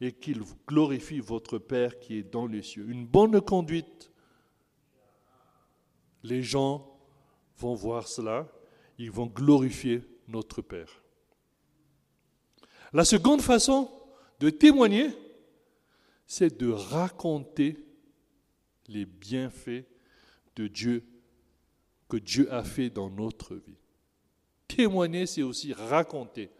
et 0.00 0.12
qu'ils 0.12 0.42
glorifient 0.66 1.20
votre 1.20 1.58
Père 1.58 2.00
qui 2.00 2.18
est 2.18 2.22
dans 2.24 2.46
les 2.46 2.62
cieux. 2.62 2.84
Une 2.90 3.06
bonne 3.06 3.40
conduite. 3.40 4.10
Les 6.24 6.42
gens 6.42 6.98
vont 7.56 7.74
voir 7.74 8.08
cela, 8.08 8.48
ils 8.98 9.10
vont 9.10 9.26
glorifier 9.26 10.02
notre 10.26 10.60
Père. 10.60 11.02
La 12.92 13.04
seconde 13.04 13.40
façon, 13.40 13.88
de 14.42 14.50
témoigner, 14.50 15.08
c'est 16.26 16.58
de 16.58 16.68
raconter 16.68 17.76
les 18.88 19.04
bienfaits 19.04 19.84
de 20.56 20.66
Dieu 20.66 21.04
que 22.08 22.16
Dieu 22.16 22.52
a 22.52 22.64
fait 22.64 22.90
dans 22.90 23.08
notre 23.08 23.54
vie. 23.54 23.78
Témoigner, 24.66 25.26
c'est 25.26 25.42
aussi 25.42 25.72
raconter. 25.72 26.50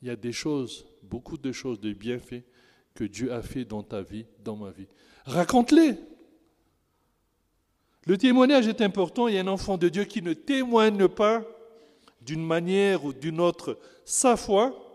Il 0.00 0.08
y 0.08 0.10
a 0.10 0.16
des 0.16 0.32
choses, 0.32 0.86
beaucoup 1.02 1.36
de 1.36 1.52
choses, 1.52 1.78
de 1.78 1.92
bienfaits 1.92 2.42
que 2.94 3.04
Dieu 3.04 3.30
a 3.30 3.42
fait 3.42 3.66
dans 3.66 3.82
ta 3.82 4.00
vie, 4.00 4.24
dans 4.42 4.56
ma 4.56 4.70
vie. 4.70 4.88
Raconte-les. 5.26 5.94
Le 8.06 8.16
témoignage 8.16 8.66
est 8.66 8.80
important. 8.80 9.28
Il 9.28 9.34
y 9.34 9.38
a 9.38 9.42
un 9.42 9.46
enfant 9.46 9.76
de 9.76 9.90
Dieu 9.90 10.04
qui 10.04 10.22
ne 10.22 10.32
témoigne 10.32 11.06
pas 11.06 11.44
d'une 12.22 12.46
manière 12.46 13.04
ou 13.04 13.12
d'une 13.12 13.40
autre 13.40 13.78
sa 14.06 14.38
foi, 14.38 14.86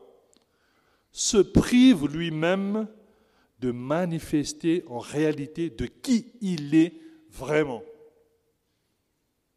se 1.15 1.37
prive 1.37 2.07
lui-même 2.07 2.89
de 3.59 3.71
manifester 3.71 4.83
en 4.87 4.99
réalité 4.99 5.69
de 5.69 5.85
qui 5.85 6.33
il 6.41 6.75
est 6.75 6.91
vraiment. 7.29 7.83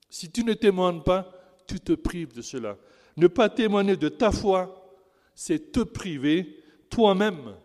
Si 0.09 0.31
tu 0.31 0.45
ne 0.45 0.55
témoignes 0.55 1.03
pas, 1.03 1.29
tu 1.67 1.81
te 1.81 1.95
prives 1.95 2.33
de 2.33 2.43
cela. 2.43 2.79
Ne 3.17 3.27
pas 3.27 3.49
témoigner 3.49 3.97
de 3.97 4.09
ta 4.09 4.31
foi, 4.31 4.97
c'est 5.35 5.73
te 5.73 5.81
priver 5.81 6.63
toi-même 6.91 7.57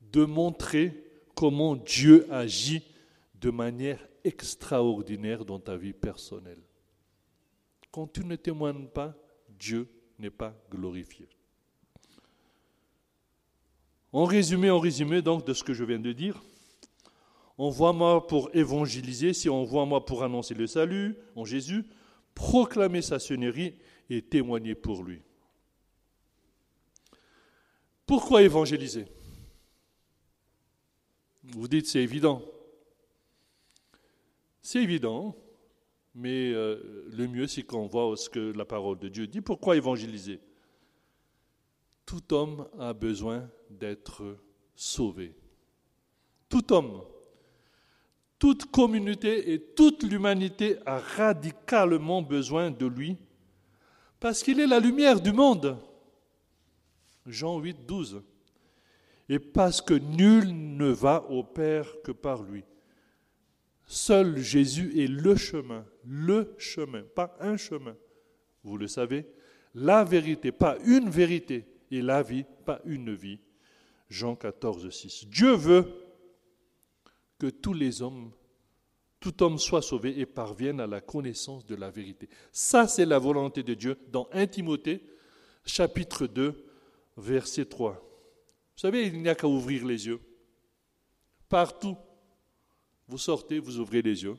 de 0.00 0.24
montrer 0.24 1.22
comment 1.36 1.76
Dieu 1.76 2.26
agit 2.32 2.82
de 3.36 3.50
manière 3.50 4.04
extraordinaire 4.24 5.44
dans 5.44 5.60
ta 5.60 5.76
vie 5.76 5.92
personnelle. 5.92 6.62
Quand 7.92 8.08
tu 8.12 8.24
ne 8.24 8.34
témoignes 8.34 8.88
pas, 8.88 9.14
Dieu 9.48 9.88
n'est 10.18 10.30
pas 10.30 10.52
glorifié. 10.68 11.28
En 14.12 14.24
résumé, 14.24 14.70
en 14.70 14.80
résumé 14.80 15.22
donc 15.22 15.46
de 15.46 15.54
ce 15.54 15.62
que 15.62 15.72
je 15.72 15.84
viens 15.84 16.00
de 16.00 16.12
dire, 16.12 16.42
envoie-moi 17.58 18.26
pour 18.26 18.50
évangéliser, 18.54 19.32
si 19.32 19.48
envoie-moi 19.48 20.04
pour 20.04 20.24
annoncer 20.24 20.54
le 20.54 20.66
salut 20.66 21.16
en 21.36 21.44
Jésus, 21.44 21.84
proclamer 22.34 23.02
sa 23.02 23.18
sonnerie 23.18 23.76
et 24.08 24.22
témoigner 24.22 24.74
pour 24.74 25.04
lui. 25.04 25.22
Pourquoi 28.06 28.42
évangéliser? 28.42 29.06
Vous 31.44 31.68
dites 31.68 31.86
c'est 31.86 32.02
évident. 32.02 32.42
C'est 34.62 34.82
évident, 34.82 35.36
mais 36.14 36.52
euh, 36.52 37.06
le 37.12 37.28
mieux 37.28 37.46
c'est 37.46 37.62
qu'on 37.62 37.86
voit 37.86 38.16
ce 38.16 38.28
que 38.28 38.52
la 38.52 38.64
parole 38.64 38.98
de 38.98 39.08
Dieu 39.08 39.28
dit. 39.28 39.40
Pourquoi 39.40 39.76
évangéliser? 39.76 40.40
Tout 42.04 42.34
homme 42.34 42.68
a 42.80 42.92
besoin 42.92 43.48
d'être 43.70 44.36
sauvé. 44.74 45.34
Tout 46.48 46.72
homme, 46.72 47.02
toute 48.38 48.70
communauté 48.70 49.52
et 49.52 49.60
toute 49.60 50.02
l'humanité 50.02 50.76
a 50.86 50.98
radicalement 50.98 52.22
besoin 52.22 52.70
de 52.70 52.86
lui 52.86 53.16
parce 54.18 54.42
qu'il 54.42 54.60
est 54.60 54.66
la 54.66 54.80
lumière 54.80 55.20
du 55.20 55.32
monde. 55.32 55.78
Jean 57.26 57.58
8, 57.58 57.86
12. 57.86 58.22
Et 59.28 59.38
parce 59.38 59.80
que 59.80 59.94
nul 59.94 60.76
ne 60.76 60.88
va 60.88 61.24
au 61.30 61.44
Père 61.44 61.86
que 62.02 62.12
par 62.12 62.42
lui. 62.42 62.64
Seul 63.86 64.38
Jésus 64.38 65.02
est 65.02 65.06
le 65.06 65.36
chemin, 65.36 65.84
le 66.04 66.54
chemin, 66.58 67.02
pas 67.02 67.36
un 67.40 67.56
chemin. 67.56 67.96
Vous 68.62 68.76
le 68.76 68.86
savez, 68.86 69.26
la 69.74 70.04
vérité, 70.04 70.52
pas 70.52 70.76
une 70.84 71.08
vérité, 71.10 71.66
et 71.90 72.02
la 72.02 72.22
vie, 72.22 72.44
pas 72.64 72.80
une 72.84 73.14
vie. 73.14 73.40
Jean 74.10 74.34
14, 74.34 74.90
6. 74.90 75.28
Dieu 75.28 75.52
veut 75.52 75.86
que 77.38 77.46
tous 77.46 77.72
les 77.72 78.02
hommes, 78.02 78.32
tout 79.20 79.42
homme 79.42 79.58
soit 79.58 79.82
sauvé 79.82 80.18
et 80.18 80.26
parvienne 80.26 80.80
à 80.80 80.86
la 80.86 81.00
connaissance 81.00 81.64
de 81.64 81.76
la 81.76 81.90
vérité. 81.90 82.28
Ça, 82.52 82.88
c'est 82.88 83.06
la 83.06 83.18
volonté 83.18 83.62
de 83.62 83.74
Dieu 83.74 83.96
dans 84.08 84.28
1 84.32 84.48
Timothée, 84.48 85.00
chapitre 85.64 86.26
2, 86.26 86.66
verset 87.16 87.66
3. 87.66 87.92
Vous 87.92 88.80
savez, 88.80 89.06
il 89.06 89.22
n'y 89.22 89.28
a 89.28 89.34
qu'à 89.34 89.46
ouvrir 89.46 89.86
les 89.86 90.06
yeux. 90.06 90.20
Partout, 91.48 91.96
vous 93.06 93.18
sortez, 93.18 93.58
vous 93.58 93.78
ouvrez 93.78 94.02
les 94.02 94.24
yeux, 94.24 94.36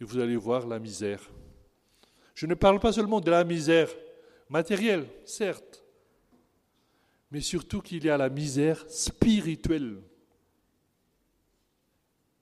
et 0.00 0.04
vous 0.04 0.18
allez 0.18 0.36
voir 0.36 0.66
la 0.66 0.78
misère. 0.78 1.30
Je 2.34 2.46
ne 2.46 2.54
parle 2.54 2.80
pas 2.80 2.92
seulement 2.92 3.20
de 3.20 3.30
la 3.30 3.44
misère 3.44 3.88
matérielle, 4.48 5.06
certes, 5.24 5.81
mais 7.32 7.40
surtout 7.40 7.80
qu'il 7.80 8.04
y 8.04 8.10
a 8.10 8.18
la 8.18 8.28
misère 8.28 8.84
spirituelle. 8.90 10.02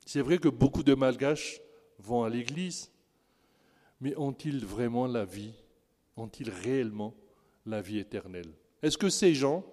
C'est 0.04 0.20
vrai 0.20 0.38
que 0.38 0.48
beaucoup 0.48 0.82
de 0.82 0.94
malgaches 0.94 1.60
vont 2.00 2.24
à 2.24 2.28
l'église, 2.28 2.90
mais 4.00 4.16
ont-ils 4.16 4.66
vraiment 4.66 5.06
la 5.06 5.24
vie? 5.24 5.52
Ont-ils 6.16 6.50
réellement 6.50 7.14
la 7.66 7.80
vie 7.80 7.98
éternelle? 7.98 8.52
Est-ce 8.82 8.98
que 8.98 9.10
ces 9.10 9.32
gens 9.32 9.64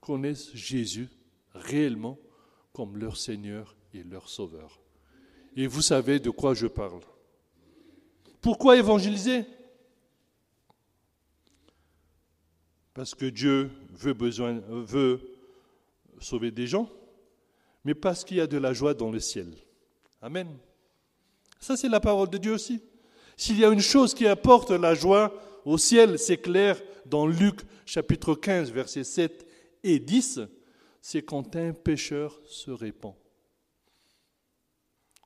connaissent 0.00 0.54
Jésus 0.54 1.08
réellement 1.52 2.18
comme 2.72 2.96
leur 2.96 3.16
Seigneur 3.16 3.74
et 3.92 4.04
leur 4.04 4.28
Sauveur? 4.28 4.80
Et 5.56 5.66
vous 5.66 5.82
savez 5.82 6.20
de 6.20 6.30
quoi 6.30 6.54
je 6.54 6.68
parle. 6.68 7.02
Pourquoi 8.40 8.76
évangéliser? 8.76 9.44
Parce 12.94 13.14
que 13.14 13.26
Dieu 13.26 13.70
veut, 13.92 15.20
sauver 16.20 16.50
des 16.50 16.66
gens, 16.66 16.88
mais 17.84 17.94
parce 17.94 18.24
qu'il 18.24 18.36
y 18.36 18.40
a 18.40 18.46
de 18.46 18.58
la 18.58 18.72
joie 18.72 18.94
dans 18.94 19.10
le 19.10 19.20
ciel. 19.20 19.52
Amen. 20.20 20.48
Ça, 21.58 21.76
c'est 21.76 21.88
la 21.88 22.00
parole 22.00 22.30
de 22.30 22.38
Dieu 22.38 22.52
aussi. 22.52 22.80
S'il 23.36 23.58
y 23.58 23.64
a 23.64 23.70
une 23.70 23.80
chose 23.80 24.14
qui 24.14 24.26
apporte 24.26 24.70
la 24.70 24.94
joie 24.94 25.34
au 25.64 25.78
ciel, 25.78 26.18
c'est 26.18 26.36
clair 26.36 26.80
dans 27.06 27.26
Luc 27.26 27.60
chapitre 27.86 28.34
15, 28.34 28.70
versets 28.70 29.04
7 29.04 29.46
et 29.82 29.98
10, 29.98 30.40
c'est 31.00 31.22
quand 31.22 31.56
un 31.56 31.72
pécheur 31.72 32.40
se 32.46 32.70
répand. 32.70 33.14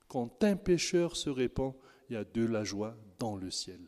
Quand 0.08 0.42
un 0.44 0.56
pécheur 0.56 1.16
se 1.16 1.28
répand, 1.28 1.74
il 2.08 2.14
y 2.14 2.16
a 2.16 2.24
de 2.24 2.44
la 2.44 2.64
joie 2.64 2.96
dans 3.18 3.36
le 3.36 3.50
ciel. 3.50 3.80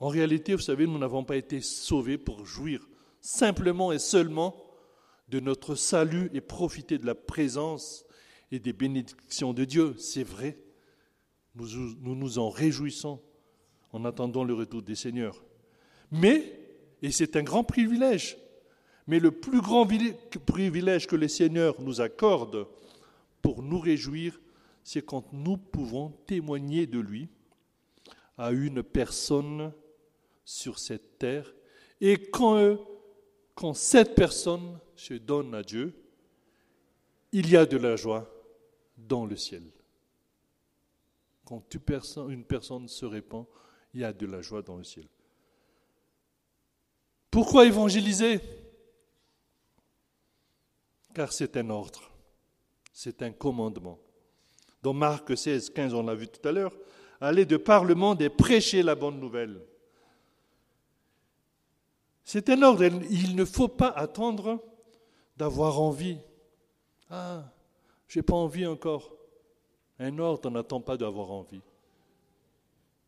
En 0.00 0.08
réalité, 0.08 0.54
vous 0.54 0.60
savez, 0.60 0.86
nous 0.86 0.98
n'avons 0.98 1.24
pas 1.24 1.36
été 1.36 1.60
sauvés 1.60 2.18
pour 2.18 2.46
jouir 2.46 2.88
simplement 3.20 3.92
et 3.92 3.98
seulement 3.98 4.54
de 5.28 5.40
notre 5.40 5.74
salut 5.74 6.30
et 6.32 6.40
profiter 6.40 6.98
de 6.98 7.06
la 7.06 7.14
présence 7.14 8.04
et 8.50 8.58
des 8.58 8.72
bénédictions 8.72 9.52
de 9.52 9.64
Dieu. 9.64 9.94
C'est 9.98 10.22
vrai. 10.22 10.58
Nous, 11.54 12.14
nous 12.14 12.38
en 12.38 12.50
réjouissons 12.50 13.20
en 13.92 14.04
attendant 14.04 14.44
le 14.44 14.54
retour 14.54 14.82
des 14.82 14.94
seigneurs. 14.94 15.44
Mais, 16.12 16.60
et 17.02 17.10
c'est 17.10 17.36
un 17.36 17.42
grand 17.42 17.64
privilège, 17.64 18.38
mais 19.06 19.18
le 19.18 19.32
plus 19.32 19.60
grand 19.60 19.86
privilège 20.46 21.06
que 21.06 21.16
les 21.16 21.28
seigneurs 21.28 21.80
nous 21.80 22.00
accordent 22.00 22.68
pour 23.42 23.62
nous 23.62 23.80
réjouir, 23.80 24.40
c'est 24.84 25.04
quand 25.04 25.32
nous 25.32 25.56
pouvons 25.56 26.10
témoigner 26.26 26.86
de 26.86 27.00
lui 27.00 27.28
à 28.36 28.52
une 28.52 28.82
personne 28.82 29.72
sur 30.48 30.78
cette 30.78 31.18
terre 31.18 31.54
Et 32.00 32.30
quand, 32.30 32.78
quand 33.54 33.74
cette 33.74 34.14
personne 34.14 34.78
se 34.96 35.12
donne 35.12 35.54
à 35.54 35.62
Dieu, 35.62 35.92
il 37.32 37.50
y 37.50 37.56
a 37.58 37.66
de 37.66 37.76
la 37.76 37.96
joie 37.96 38.26
dans 38.96 39.26
le 39.26 39.36
ciel. 39.36 39.62
Quand 41.44 41.62
une 42.30 42.44
personne 42.44 42.88
se 42.88 43.04
répand, 43.04 43.44
il 43.92 44.00
y 44.00 44.04
a 44.04 44.12
de 44.14 44.24
la 44.24 44.40
joie 44.40 44.62
dans 44.62 44.78
le 44.78 44.84
ciel. 44.84 45.04
Pourquoi 47.30 47.66
évangéliser? 47.66 48.40
Car 51.12 51.30
c'est 51.30 51.58
un 51.58 51.68
ordre, 51.68 52.10
c'est 52.90 53.20
un 53.20 53.32
commandement. 53.32 53.98
Dans 54.82 54.94
Marc 54.94 55.36
16, 55.36 55.68
15, 55.68 55.92
on 55.92 56.04
l'a 56.04 56.14
vu 56.14 56.26
tout 56.26 56.48
à 56.48 56.52
l'heure, 56.52 56.74
aller 57.20 57.44
de 57.44 57.58
par 57.58 57.84
le 57.84 57.94
monde 57.94 58.22
et 58.22 58.30
prêcher 58.30 58.82
la 58.82 58.94
bonne 58.94 59.20
nouvelle. 59.20 59.60
C'est 62.30 62.50
un 62.50 62.60
ordre, 62.60 62.84
il 62.84 63.36
ne 63.36 63.44
faut 63.46 63.68
pas 63.68 63.88
attendre 63.88 64.62
d'avoir 65.38 65.80
envie. 65.80 66.18
Ah, 67.08 67.50
j'ai 68.06 68.20
pas 68.20 68.34
envie 68.34 68.66
encore. 68.66 69.16
Un 69.98 70.18
ordre 70.18 70.50
n'attend 70.50 70.82
pas 70.82 70.98
d'avoir 70.98 71.30
envie. 71.30 71.62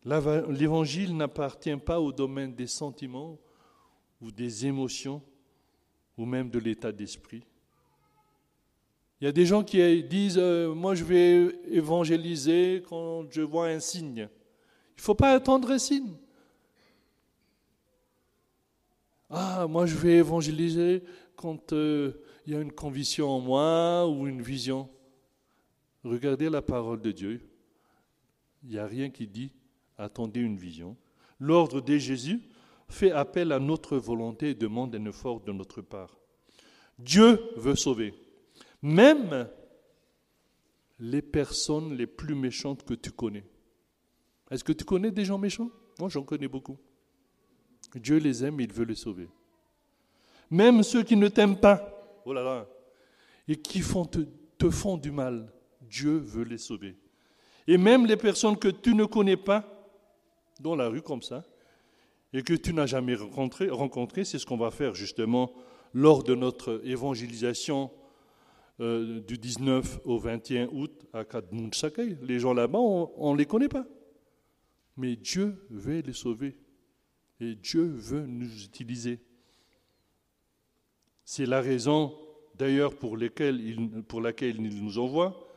L'évangile 0.06 1.14
n'appartient 1.14 1.76
pas 1.76 2.00
au 2.00 2.12
domaine 2.12 2.54
des 2.54 2.66
sentiments 2.66 3.36
ou 4.22 4.30
des 4.30 4.64
émotions 4.64 5.20
ou 6.16 6.24
même 6.24 6.48
de 6.48 6.58
l'état 6.58 6.90
d'esprit. 6.90 7.42
Il 9.20 9.26
y 9.26 9.28
a 9.28 9.32
des 9.32 9.44
gens 9.44 9.62
qui 9.62 10.02
disent 10.02 10.38
euh, 10.38 10.72
Moi, 10.72 10.94
je 10.94 11.04
vais 11.04 11.60
évangéliser 11.66 12.82
quand 12.88 13.30
je 13.30 13.42
vois 13.42 13.66
un 13.66 13.80
signe. 13.80 14.30
Il 14.96 15.00
ne 15.00 15.02
faut 15.02 15.14
pas 15.14 15.32
attendre 15.32 15.70
un 15.70 15.78
signe. 15.78 16.16
Ah, 19.30 19.66
moi, 19.68 19.86
je 19.86 19.94
vais 19.96 20.16
évangéliser 20.16 21.04
quand 21.36 21.72
euh, 21.72 22.12
il 22.46 22.52
y 22.52 22.56
a 22.56 22.60
une 22.60 22.72
conviction 22.72 23.28
en 23.28 23.40
moi 23.40 24.08
ou 24.08 24.26
une 24.26 24.42
vision. 24.42 24.88
Regardez 26.02 26.50
la 26.50 26.62
parole 26.62 27.00
de 27.00 27.12
Dieu. 27.12 27.40
Il 28.64 28.70
n'y 28.70 28.78
a 28.78 28.86
rien 28.86 29.10
qui 29.10 29.28
dit 29.28 29.52
attendez 29.96 30.40
une 30.40 30.56
vision. 30.56 30.96
L'ordre 31.38 31.80
de 31.80 31.96
Jésus 31.96 32.40
fait 32.88 33.12
appel 33.12 33.52
à 33.52 33.60
notre 33.60 33.96
volonté 33.96 34.50
et 34.50 34.54
demande 34.54 34.94
un 34.94 35.04
effort 35.04 35.40
de 35.40 35.52
notre 35.52 35.80
part. 35.80 36.18
Dieu 36.98 37.40
veut 37.56 37.76
sauver. 37.76 38.14
Même 38.82 39.48
les 40.98 41.22
personnes 41.22 41.94
les 41.94 42.06
plus 42.06 42.34
méchantes 42.34 42.84
que 42.84 42.94
tu 42.94 43.10
connais. 43.10 43.44
Est-ce 44.50 44.64
que 44.64 44.72
tu 44.72 44.84
connais 44.84 45.10
des 45.10 45.24
gens 45.24 45.38
méchants? 45.38 45.70
Moi, 45.98 46.08
j'en 46.08 46.24
connais 46.24 46.48
beaucoup. 46.48 46.76
Dieu 47.98 48.18
les 48.18 48.44
aime, 48.44 48.60
il 48.60 48.72
veut 48.72 48.84
les 48.84 48.94
sauver. 48.94 49.28
Même 50.50 50.82
ceux 50.82 51.02
qui 51.02 51.16
ne 51.16 51.28
t'aiment 51.28 51.58
pas, 51.58 52.22
oh 52.24 52.32
là 52.32 52.42
là, 52.42 52.66
et 53.48 53.56
qui 53.56 53.80
font 53.80 54.04
te, 54.04 54.20
te 54.58 54.70
font 54.70 54.96
du 54.96 55.10
mal, 55.10 55.52
Dieu 55.82 56.18
veut 56.18 56.44
les 56.44 56.58
sauver. 56.58 56.96
Et 57.66 57.76
même 57.76 58.06
les 58.06 58.16
personnes 58.16 58.56
que 58.56 58.68
tu 58.68 58.94
ne 58.94 59.04
connais 59.04 59.36
pas, 59.36 59.64
dans 60.60 60.76
la 60.76 60.88
rue 60.88 61.02
comme 61.02 61.22
ça, 61.22 61.44
et 62.32 62.42
que 62.42 62.54
tu 62.54 62.72
n'as 62.72 62.86
jamais 62.86 63.14
rencontré, 63.14 63.68
rencontré 63.70 64.24
c'est 64.24 64.38
ce 64.38 64.46
qu'on 64.46 64.56
va 64.56 64.70
faire 64.70 64.94
justement 64.94 65.52
lors 65.92 66.22
de 66.22 66.34
notre 66.34 66.80
évangélisation 66.84 67.90
euh, 68.80 69.20
du 69.20 69.36
19 69.36 70.00
au 70.04 70.18
21 70.18 70.68
août 70.72 71.06
à 71.12 71.24
Kadmunsakai. 71.24 72.18
Les 72.22 72.38
gens 72.38 72.54
là-bas, 72.54 72.78
on 72.78 73.32
ne 73.32 73.38
les 73.38 73.46
connaît 73.46 73.68
pas. 73.68 73.84
Mais 74.96 75.16
Dieu 75.16 75.66
veut 75.70 76.00
les 76.00 76.12
sauver. 76.12 76.56
Et 77.40 77.54
Dieu 77.54 77.84
veut 77.84 78.26
nous 78.26 78.64
utiliser. 78.64 79.20
C'est 81.24 81.46
la 81.46 81.60
raison 81.60 82.16
d'ailleurs 82.54 82.94
pour, 82.94 83.16
laquelle 83.16 83.60
il 83.60 84.84
nous 84.84 84.98
envoie. 84.98 85.48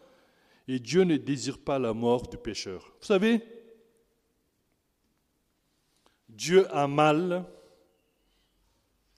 Et 0.67 0.79
Dieu 0.79 1.03
ne 1.03 1.17
désire 1.17 1.59
pas 1.59 1.79
la 1.79 1.93
mort 1.93 2.27
du 2.27 2.37
pécheur. 2.37 2.93
Vous 3.01 3.07
savez, 3.07 3.41
Dieu 6.29 6.65
a 6.73 6.87
mal 6.87 7.45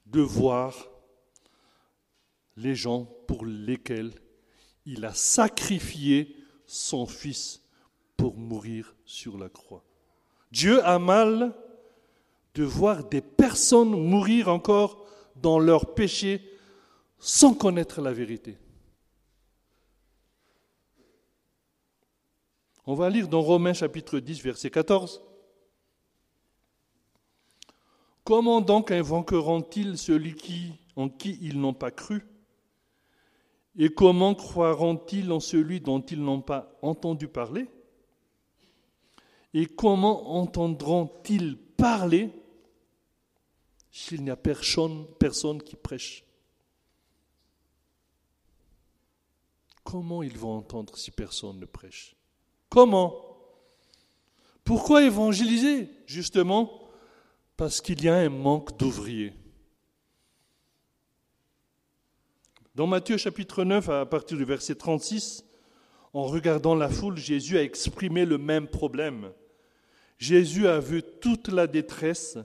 de 0.07 0.21
voir 0.21 0.89
les 2.57 2.73
gens 2.73 3.05
pour 3.27 3.45
lesquels 3.45 4.13
il 4.85 5.05
a 5.05 5.13
sacrifié 5.13 6.35
son 6.65 7.05
Fils 7.05 7.61
pour 8.17 8.37
mourir 8.37 8.95
sur 9.05 9.37
la 9.37 9.49
croix. 9.49 9.83
Dieu 10.51 10.83
a 10.83 10.99
mal 10.99 11.53
de 12.55 12.63
voir 12.63 13.03
des 13.03 13.21
personnes 13.21 13.91
mourir 13.91 14.47
encore 14.47 15.05
dans 15.35 15.59
leur 15.59 15.93
péché 15.93 16.41
sans 17.19 17.53
connaître 17.53 18.01
la 18.01 18.13
vérité. 18.13 18.57
On 22.87 22.93
va 22.93 23.09
lire 23.09 23.27
dans 23.27 23.41
Romains 23.41 23.73
chapitre 23.73 24.19
10, 24.19 24.41
verset 24.41 24.69
14. 24.69 25.21
Comment 28.23 28.61
donc 28.61 28.89
invoqueront-ils 28.89 29.97
celui 29.97 30.35
en 30.95 31.09
qui 31.09 31.37
ils 31.41 31.59
n'ont 31.59 31.73
pas 31.73 31.91
cru? 31.91 32.25
Et 33.77 33.89
comment 33.89 34.33
croiront-ils 34.33 35.31
en 35.31 35.41
celui 35.41 35.81
dont 35.81 35.99
ils 35.99 36.23
n'ont 36.23 36.41
pas 36.41 36.71
entendu 36.81 37.27
parler? 37.27 37.67
Et 39.53 39.65
comment 39.65 40.37
entendront-ils 40.37 41.57
parler 41.57 42.31
s'il 43.97 44.25
n'y 44.25 44.29
a 44.29 44.35
personne, 44.35 45.05
personne 45.17 45.63
qui 45.63 45.77
prêche 45.77 46.25
Comment 49.85 50.21
ils 50.21 50.37
vont 50.37 50.57
entendre 50.57 50.97
si 50.97 51.11
personne 51.11 51.59
ne 51.59 51.65
prêche? 51.65 52.13
Comment? 52.67 53.15
Pourquoi 54.65 55.05
évangéliser? 55.05 55.89
Justement, 56.07 56.89
parce 57.55 57.79
qu'il 57.79 58.03
y 58.03 58.09
a 58.09 58.15
un 58.15 58.29
manque 58.29 58.77
d'ouvriers. 58.77 59.33
Dans 62.73 62.87
Matthieu 62.87 63.15
chapitre 63.15 63.63
9, 63.63 63.87
à 63.87 64.05
partir 64.05 64.37
du 64.37 64.43
verset 64.43 64.75
36, 64.75 65.45
en 66.11 66.23
regardant 66.23 66.75
la 66.75 66.89
foule, 66.89 67.15
Jésus 67.15 67.57
a 67.57 67.63
exprimé 67.63 68.25
le 68.25 68.39
même 68.39 68.67
problème. 68.67 69.31
Jésus 70.17 70.67
a 70.67 70.79
vu 70.79 71.01
toute 71.21 71.47
la 71.47 71.67
détresse, 71.67 72.39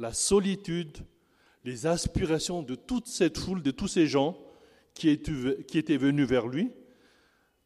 la 0.00 0.14
solitude, 0.14 0.96
les 1.62 1.86
aspirations 1.86 2.62
de 2.62 2.74
toute 2.74 3.06
cette 3.06 3.36
foule, 3.36 3.62
de 3.62 3.70
tous 3.70 3.86
ces 3.86 4.06
gens 4.06 4.36
qui 4.94 5.10
étaient 5.10 5.96
venus 5.98 6.26
vers 6.26 6.48
lui, 6.48 6.70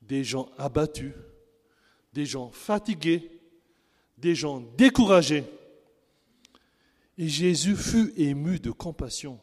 des 0.02 0.24
gens 0.24 0.50
abattus, 0.58 1.12
des 2.12 2.26
gens 2.26 2.50
fatigués, 2.50 3.30
des 4.18 4.34
gens 4.34 4.60
découragés. 4.76 5.44
Et 7.18 7.28
Jésus 7.28 7.76
fut 7.76 8.12
ému 8.16 8.58
de 8.58 8.72
compassion. 8.72 9.38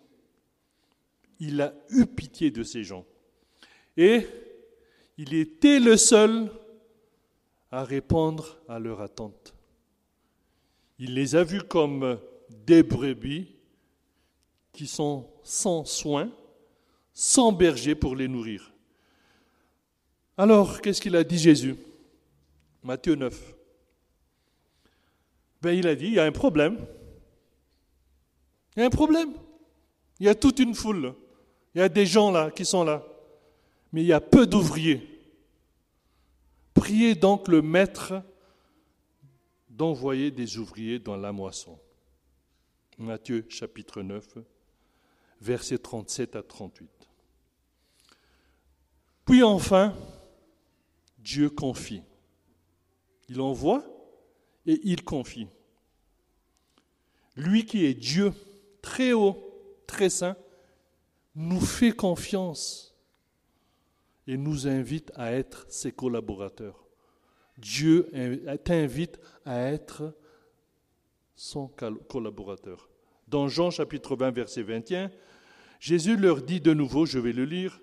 Il 1.39 1.61
a 1.61 1.73
eu 1.91 2.05
pitié 2.05 2.51
de 2.51 2.61
ces 2.61 2.83
gens. 2.83 3.05
Et 3.95 4.27
il 5.17 5.33
était 5.33 5.79
le 5.79 5.95
seul 5.95 6.51
à 7.71 7.85
répondre 7.85 8.59
à 8.67 8.79
leur 8.79 8.99
attente. 8.99 9.55
Il 10.99 11.13
les 11.13 11.35
a 11.35 11.45
vus 11.45 11.63
comme 11.63 12.19
des 12.65 12.83
brebis 12.83 13.47
qui 14.71 14.87
sont 14.87 15.29
sans 15.43 15.85
soin, 15.85 16.31
sans 17.13 17.51
berger 17.51 17.95
pour 17.95 18.15
les 18.15 18.27
nourrir. 18.27 18.73
Alors, 20.37 20.81
qu'est-ce 20.81 21.01
qu'il 21.01 21.15
a 21.15 21.23
dit 21.23 21.37
Jésus? 21.37 21.75
Matthieu 22.83 23.15
9. 23.15 23.55
Ben, 25.61 25.77
il 25.77 25.87
a 25.87 25.95
dit, 25.95 26.07
il 26.07 26.13
y 26.13 26.19
a 26.19 26.25
un 26.25 26.31
problème. 26.31 26.77
Il 28.75 28.79
y 28.79 28.83
a 28.83 28.85
un 28.85 28.89
problème. 28.89 29.33
Il 30.19 30.25
y 30.25 30.29
a 30.29 30.35
toute 30.35 30.59
une 30.59 30.73
foule. 30.73 31.13
Il 31.75 31.79
y 31.79 31.81
a 31.81 31.89
des 31.89 32.05
gens 32.05 32.31
là 32.31 32.51
qui 32.51 32.65
sont 32.65 32.83
là. 32.83 33.05
Mais 33.91 34.01
il 34.01 34.07
y 34.07 34.13
a 34.13 34.21
peu 34.21 34.47
d'ouvriers. 34.47 35.07
Priez 36.73 37.15
donc 37.15 37.47
le 37.47 37.61
maître 37.61 38.23
d'envoyer 39.69 40.31
des 40.31 40.57
ouvriers 40.57 40.99
dans 40.99 41.17
la 41.17 41.31
moisson. 41.31 41.77
Matthieu 43.01 43.45
chapitre 43.49 44.03
9, 44.03 44.37
versets 45.41 45.79
37 45.79 46.35
à 46.35 46.43
38. 46.43 46.87
Puis 49.25 49.41
enfin, 49.41 49.95
Dieu 51.17 51.49
confie. 51.49 52.03
Il 53.27 53.41
envoie 53.41 53.83
et 54.67 54.79
il 54.83 55.03
confie. 55.03 55.47
Lui 57.35 57.65
qui 57.65 57.85
est 57.85 57.95
Dieu, 57.95 58.33
très 58.83 59.13
haut, 59.13 59.35
très 59.87 60.09
saint, 60.09 60.37
nous 61.33 61.61
fait 61.61 61.93
confiance 61.93 62.95
et 64.27 64.37
nous 64.37 64.67
invite 64.67 65.11
à 65.15 65.31
être 65.31 65.65
ses 65.69 65.91
collaborateurs. 65.91 66.85
Dieu 67.57 68.11
t'invite 68.63 69.19
à 69.43 69.59
être 69.71 70.13
son 71.35 71.67
collaborateur. 72.07 72.90
Dans 73.31 73.47
Jean 73.47 73.71
chapitre 73.71 74.17
20, 74.17 74.31
verset 74.31 74.61
21, 74.61 75.09
Jésus 75.79 76.17
leur 76.17 76.41
dit 76.41 76.59
de 76.59 76.73
nouveau, 76.73 77.05
je 77.05 77.17
vais 77.17 77.31
le 77.31 77.45
lire, 77.45 77.79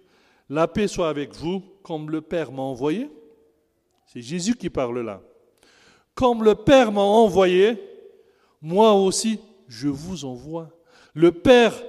La 0.50 0.68
paix 0.68 0.86
soit 0.88 1.08
avec 1.08 1.34
vous, 1.34 1.62
comme 1.82 2.10
le 2.10 2.20
Père 2.20 2.52
m'a 2.52 2.60
envoyé. 2.60 3.10
C'est 4.04 4.20
Jésus 4.20 4.56
qui 4.56 4.68
parle 4.68 5.00
là. 5.00 5.22
Comme 6.14 6.44
le 6.44 6.54
Père 6.54 6.92
m'a 6.92 7.00
envoyé, 7.00 7.82
moi 8.60 8.92
aussi, 8.92 9.40
je 9.68 9.88
vous 9.88 10.26
envoie. 10.26 10.70
Le 11.14 11.32
Père 11.32 11.82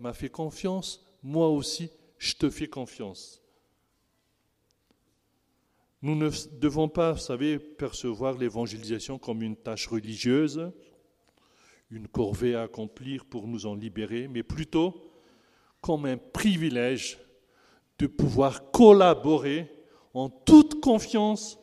m'a 0.00 0.12
fait 0.12 0.28
confiance, 0.28 1.06
moi 1.22 1.48
aussi, 1.48 1.90
je 2.18 2.34
te 2.34 2.50
fais 2.50 2.66
confiance. 2.66 3.40
Nous 6.02 6.16
ne 6.16 6.28
devons 6.58 6.88
pas, 6.88 7.12
vous 7.12 7.20
savez, 7.20 7.60
percevoir 7.60 8.36
l'évangélisation 8.36 9.16
comme 9.16 9.42
une 9.42 9.56
tâche 9.56 9.86
religieuse, 9.86 10.72
une 11.90 12.08
corvée 12.08 12.54
à 12.54 12.62
accomplir 12.62 13.24
pour 13.24 13.46
nous 13.46 13.66
en 13.66 13.74
libérer, 13.74 14.28
mais 14.28 14.42
plutôt 14.42 15.12
comme 15.80 16.06
un 16.06 16.16
privilège 16.16 17.18
de 17.98 18.06
pouvoir 18.06 18.70
collaborer 18.70 19.72
en 20.14 20.28
toute 20.28 20.80
confiance 20.80 21.58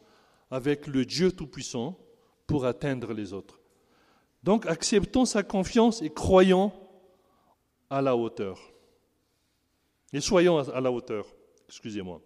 avec 0.50 0.88
le 0.88 1.06
Dieu 1.06 1.32
Tout-Puissant 1.32 1.98
pour 2.48 2.66
atteindre 2.66 3.14
les 3.14 3.34
autres. 3.34 3.60
Donc 4.44 4.66
acceptons 4.66 5.26
sa 5.26 5.44
confiance 5.44 6.02
et 6.02 6.10
croyons 6.10 6.72
à 7.90 8.02
la 8.02 8.16
hauteur. 8.16 8.60
Et 10.12 10.22
soyons 10.22 10.60
à 10.60 10.82
la 10.82 10.92
hauteur. 10.92 11.26
Excusez-moi. 11.68 12.22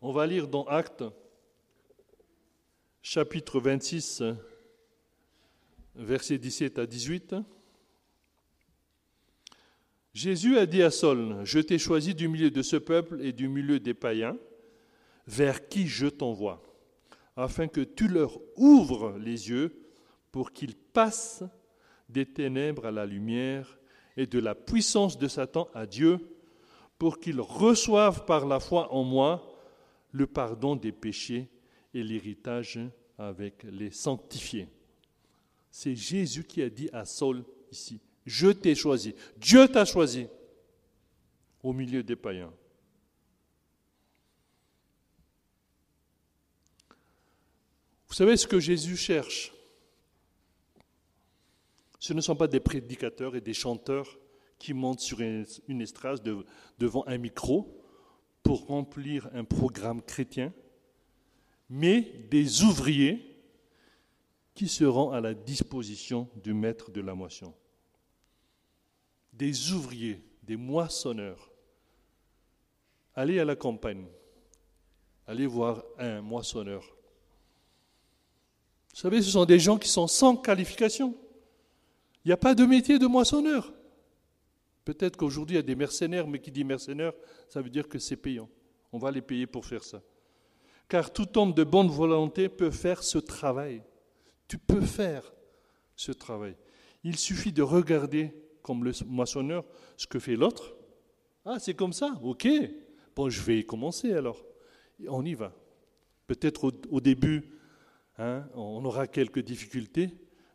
On 0.00 0.12
va 0.12 0.26
lire 0.26 0.48
dans 0.48 0.64
Actes, 0.64 1.04
chapitre 3.02 3.60
26, 3.60 4.22
versets 5.96 6.38
17 6.38 6.78
à 6.78 6.86
18. 6.86 7.36
Jésus 10.12 10.56
a 10.56 10.66
dit 10.66 10.82
à 10.82 10.90
Saul, 10.90 11.36
je 11.44 11.58
t'ai 11.58 11.78
choisi 11.78 12.14
du 12.14 12.28
milieu 12.28 12.50
de 12.50 12.62
ce 12.62 12.76
peuple 12.76 13.20
et 13.20 13.32
du 13.32 13.48
milieu 13.48 13.80
des 13.80 13.94
païens, 13.94 14.36
vers 15.26 15.68
qui 15.68 15.86
je 15.86 16.06
t'envoie, 16.06 16.62
afin 17.36 17.68
que 17.68 17.82
tu 17.82 18.08
leur 18.08 18.40
ouvres 18.56 19.18
les 19.18 19.50
yeux 19.50 19.78
pour 20.32 20.52
qu'ils 20.52 20.74
passent 20.74 21.44
des 22.08 22.24
ténèbres 22.24 22.86
à 22.86 22.90
la 22.90 23.04
lumière 23.04 23.78
et 24.16 24.26
de 24.26 24.38
la 24.38 24.54
puissance 24.54 25.18
de 25.18 25.28
Satan 25.28 25.68
à 25.74 25.86
Dieu, 25.86 26.18
pour 26.98 27.18
qu'ils 27.18 27.40
reçoivent 27.40 28.24
par 28.24 28.46
la 28.46 28.58
foi 28.58 28.92
en 28.94 29.04
moi 29.04 29.54
le 30.12 30.26
pardon 30.26 30.76
des 30.76 30.92
péchés 30.92 31.50
et 31.92 32.02
l'héritage 32.02 32.80
avec 33.18 33.64
les 33.64 33.90
sanctifiés. 33.90 34.68
C'est 35.78 35.94
Jésus 35.94 36.42
qui 36.42 36.62
a 36.62 36.70
dit 36.70 36.88
à 36.90 37.04
Saul 37.04 37.44
ici, 37.70 38.00
je 38.24 38.48
t'ai 38.48 38.74
choisi, 38.74 39.14
Dieu 39.36 39.68
t'a 39.68 39.84
choisi 39.84 40.26
au 41.62 41.74
milieu 41.74 42.02
des 42.02 42.16
païens. 42.16 42.50
Vous 48.08 48.14
savez 48.14 48.38
ce 48.38 48.46
que 48.46 48.58
Jésus 48.58 48.96
cherche? 48.96 49.52
Ce 51.98 52.14
ne 52.14 52.22
sont 52.22 52.36
pas 52.36 52.48
des 52.48 52.60
prédicateurs 52.60 53.36
et 53.36 53.42
des 53.42 53.52
chanteurs 53.52 54.18
qui 54.58 54.72
montent 54.72 55.00
sur 55.00 55.20
une 55.20 55.82
estrade 55.82 56.26
devant 56.78 57.06
un 57.06 57.18
micro 57.18 57.84
pour 58.42 58.64
remplir 58.68 59.28
un 59.34 59.44
programme 59.44 60.00
chrétien, 60.00 60.54
mais 61.68 62.00
des 62.30 62.62
ouvriers 62.62 63.35
qui 64.56 64.68
seront 64.68 65.12
à 65.12 65.20
la 65.20 65.34
disposition 65.34 66.28
du 66.42 66.54
maître 66.54 66.90
de 66.90 67.02
la 67.02 67.14
moisson. 67.14 67.54
Des 69.34 69.70
ouvriers, 69.70 70.24
des 70.42 70.56
moissonneurs. 70.56 71.52
Allez 73.14 73.38
à 73.38 73.44
la 73.44 73.54
campagne, 73.54 74.06
allez 75.26 75.46
voir 75.46 75.84
un 75.98 76.22
moissonneur. 76.22 76.82
Vous 78.94 79.00
savez, 79.00 79.20
ce 79.20 79.30
sont 79.30 79.44
des 79.44 79.58
gens 79.58 79.78
qui 79.78 79.90
sont 79.90 80.06
sans 80.06 80.36
qualification. 80.36 81.14
Il 82.24 82.28
n'y 82.28 82.32
a 82.32 82.38
pas 82.38 82.54
de 82.54 82.64
métier 82.64 82.98
de 82.98 83.06
moissonneur. 83.06 83.72
Peut-être 84.86 85.18
qu'aujourd'hui, 85.18 85.56
il 85.56 85.58
y 85.58 85.60
a 85.60 85.62
des 85.62 85.74
mercenaires, 85.74 86.26
mais 86.26 86.40
qui 86.40 86.50
dit 86.50 86.64
mercenaire, 86.64 87.12
ça 87.48 87.60
veut 87.60 87.68
dire 87.68 87.88
que 87.88 87.98
c'est 87.98 88.16
payant. 88.16 88.48
On 88.90 88.98
va 88.98 89.10
les 89.10 89.20
payer 89.20 89.46
pour 89.46 89.66
faire 89.66 89.84
ça. 89.84 90.00
Car 90.88 91.12
tout 91.12 91.38
homme 91.38 91.52
de 91.52 91.64
bonne 91.64 91.88
volonté 91.88 92.48
peut 92.48 92.70
faire 92.70 93.02
ce 93.02 93.18
travail. 93.18 93.82
Tu 94.48 94.58
peux 94.58 94.80
faire 94.80 95.32
ce 95.96 96.12
travail. 96.12 96.56
Il 97.04 97.16
suffit 97.16 97.52
de 97.52 97.62
regarder, 97.62 98.32
comme 98.62 98.84
le 98.84 98.92
moissonneur, 99.06 99.64
ce 99.96 100.06
que 100.06 100.18
fait 100.18 100.36
l'autre. 100.36 100.76
Ah, 101.44 101.58
c'est 101.58 101.74
comme 101.74 101.92
ça, 101.92 102.18
ok. 102.22 102.48
Bon, 103.14 103.30
je 103.30 103.40
vais 103.42 103.62
commencer 103.64 104.12
alors. 104.12 104.44
On 105.08 105.24
y 105.24 105.34
va. 105.34 105.54
Peut-être 106.26 106.72
au, 106.90 107.00
début, 107.00 107.44
hein, 108.18 108.48
on 108.54 108.84
aura 108.84 109.06
quelques 109.06 109.40
difficultés, 109.40 110.10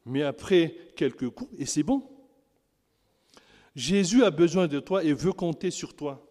mais 0.06 0.22
après 0.22 0.76
quelques 0.96 1.30
coups, 1.30 1.54
et 1.58 1.66
c'est 1.66 1.84
bon. 1.84 2.10
Jésus 3.74 4.24
a 4.24 4.32
besoin 4.32 4.68
de 4.68 4.80
toi 4.80 5.04
et 5.04 5.14
veut 5.14 5.32
compter 5.32 5.72
sur 5.72 5.96
toi, 5.96 6.30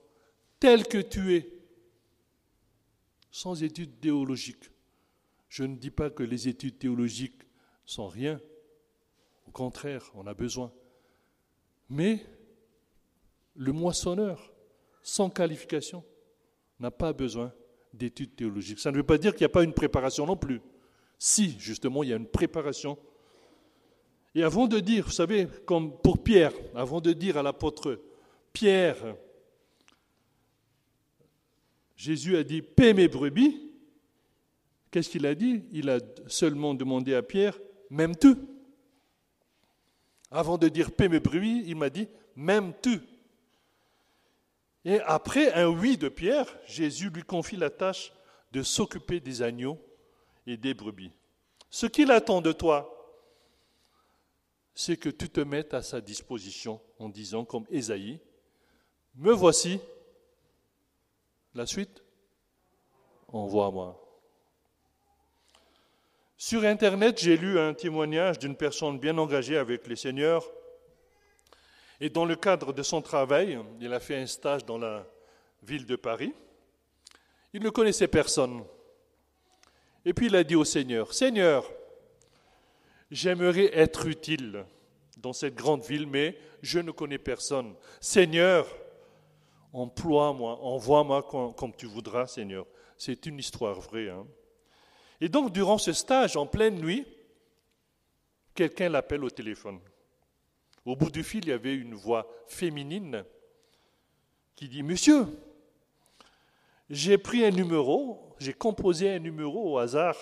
tel 0.58 0.86
que 0.86 0.98
tu 0.98 1.36
es, 1.36 1.50
sans 3.30 3.62
études 3.62 3.98
théologiques. 4.00 4.70
Je 5.48 5.64
ne 5.64 5.76
dis 5.76 5.90
pas 5.90 6.10
que 6.10 6.22
les 6.22 6.48
études 6.48 6.78
théologiques 6.78 7.42
sont 7.90 8.09
rien. 8.09 8.40
Au 9.46 9.50
contraire, 9.50 10.11
on 10.14 10.26
a 10.26 10.35
besoin. 10.35 10.72
Mais 11.88 12.24
le 13.57 13.72
moissonneur, 13.72 14.53
sans 15.03 15.29
qualification, 15.29 16.05
n'a 16.79 16.90
pas 16.90 17.12
besoin 17.12 17.53
d'études 17.92 18.37
théologiques. 18.37 18.79
Ça 18.79 18.92
ne 18.92 18.96
veut 18.96 19.03
pas 19.03 19.18
dire 19.18 19.33
qu'il 19.33 19.40
n'y 19.40 19.50
a 19.50 19.55
pas 19.55 19.64
une 19.64 19.74
préparation 19.74 20.24
non 20.24 20.37
plus. 20.37 20.61
Si, 21.18 21.59
justement, 21.59 22.03
il 22.03 22.11
y 22.11 22.12
a 22.12 22.16
une 22.16 22.29
préparation 22.29 22.96
et 24.35 24.44
avant 24.44 24.68
de 24.68 24.79
dire, 24.79 25.07
vous 25.07 25.11
savez, 25.11 25.48
comme 25.66 25.98
pour 26.00 26.22
Pierre, 26.22 26.53
avant 26.74 27.00
de 27.00 27.12
dire 27.12 27.37
à 27.37 27.42
l'apôtre 27.42 28.00
Pierre, 28.53 29.16
Jésus 31.96 32.37
a 32.37 32.44
dit, 32.44 32.62
paie 32.62 32.94
mes 32.94 33.09
brebis, 33.09 33.72
qu'est-ce 34.90 35.11
qu'il 35.11 35.26
a 35.26 35.35
dit? 35.35 35.64
Il 35.72 35.90
a 35.90 35.98
seulement 36.29 36.74
demandé 36.74 37.14
à 37.14 37.22
Pierre, 37.22 37.59
m'aimes-tu 37.90 38.35
Avant 40.31 40.57
de 40.59 40.68
dire, 40.68 40.92
paie 40.92 41.09
mes 41.09 41.20
brebis, 41.20 41.64
il 41.66 41.76
m'a 41.76 41.90
dit, 41.90 42.09
m'aimes-tu 42.37 43.00
Et 44.85 45.00
après 45.00 45.53
un 45.53 45.68
oui 45.68 45.96
de 45.96 46.09
Pierre, 46.09 46.46
Jésus 46.66 47.11
lui 47.11 47.22
confie 47.22 47.57
la 47.57 47.70
tâche 47.70 48.12
de 48.53 48.62
s'occuper 48.62 49.20
des 49.20 49.42
agneaux 49.42 49.79
et 50.46 50.57
des 50.57 50.74
brebis. 50.74 51.12
Ce 51.68 51.87
qu'il 51.87 52.11
attend 52.11 52.40
de 52.40 52.53
toi, 52.53 52.96
c'est 54.74 54.96
que 54.96 55.09
tu 55.09 55.29
te 55.29 55.40
mettes 55.40 55.74
à 55.74 55.83
sa 55.83 56.00
disposition 56.00 56.81
en 56.98 57.09
disant 57.09 57.44
comme 57.44 57.66
Ésaïe, 57.70 58.18
me 59.14 59.33
voici. 59.33 59.81
La 61.55 61.66
suite, 61.66 62.03
envoie-moi. 63.29 64.09
Sur 66.42 66.64
Internet, 66.64 67.20
j'ai 67.20 67.37
lu 67.37 67.59
un 67.59 67.74
témoignage 67.74 68.38
d'une 68.38 68.57
personne 68.57 68.98
bien 68.98 69.18
engagée 69.18 69.59
avec 69.59 69.87
les 69.87 69.94
seigneurs. 69.94 70.50
Et 72.00 72.09
dans 72.09 72.24
le 72.24 72.35
cadre 72.35 72.72
de 72.72 72.83
son 72.83 73.03
travail, 73.03 73.59
il 73.79 73.92
a 73.92 74.00
fait 74.00 74.16
un 74.16 74.26
stage 74.26 74.64
dans 74.64 74.79
la 74.79 75.07
ville 75.62 75.85
de 75.85 75.96
Paris. 75.96 76.33
Il 77.53 77.62
ne 77.62 77.68
connaissait 77.68 78.09
personne. 78.09 78.64
Et 80.07 80.14
puis 80.14 80.29
il 80.29 80.35
a 80.35 80.42
dit 80.42 80.55
au 80.57 80.64
Seigneur, 80.64 81.12
Seigneur, 81.12 81.70
J'aimerais 83.11 83.79
être 83.79 84.07
utile 84.07 84.64
dans 85.18 85.35
cette 85.35 85.57
grande 85.57 85.83
ville, 85.83 86.07
mais 86.07 86.38
je 86.62 86.79
ne 86.79 86.90
connais 86.90 87.18
personne. 87.18 87.74
Seigneur, 88.00 88.66
emploie-moi, 89.74 90.59
envoie-moi 90.62 91.22
comme 91.55 91.74
tu 91.76 91.85
voudras, 91.85 92.26
Seigneur. 92.26 92.64
C'est 92.96 93.26
une 93.26 93.38
histoire 93.38 93.79
vraie. 93.79 94.09
Hein. 94.09 94.26
Et 95.20 95.28
donc, 95.28 95.52
durant 95.52 95.78
ce 95.78 95.92
stage, 95.92 96.37
en 96.37 96.46
pleine 96.46 96.76
nuit, 96.76 97.06
quelqu'un 98.54 98.88
l'appelle 98.88 99.24
au 99.24 99.30
téléphone. 99.30 99.80
Au 100.85 100.96
bout 100.96 101.11
du 101.11 101.22
fil, 101.22 101.44
il 101.44 101.50
y 101.50 101.52
avait 101.52 101.74
une 101.74 101.94
voix 101.94 102.26
féminine 102.46 103.24
qui 104.56 104.68
dit 104.68 104.83
Monsieur, 104.83 105.26
j'ai 106.88 107.18
pris 107.18 107.44
un 107.44 107.50
numéro, 107.50 108.35
j'ai 108.38 108.54
composé 108.54 109.14
un 109.14 109.18
numéro 109.18 109.72
au 109.72 109.78
hasard 109.78 110.16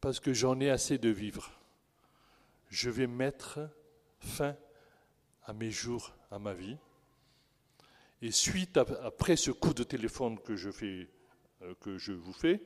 parce 0.00 0.20
que 0.20 0.32
j'en 0.32 0.58
ai 0.60 0.70
assez 0.70 0.98
de 0.98 1.08
vivre. 1.08 1.50
Je 2.70 2.90
vais 2.90 3.06
mettre 3.06 3.58
fin 4.20 4.56
à 5.44 5.52
mes 5.52 5.70
jours, 5.70 6.14
à 6.30 6.38
ma 6.38 6.54
vie. 6.54 6.76
Et 8.20 8.30
suite 8.30 8.76
après 8.76 9.36
ce 9.36 9.50
coup 9.50 9.74
de 9.74 9.84
téléphone 9.84 10.38
que 10.40 10.56
je, 10.56 10.70
fais, 10.70 11.08
que 11.80 11.98
je 11.98 12.12
vous 12.12 12.32
fais, 12.32 12.62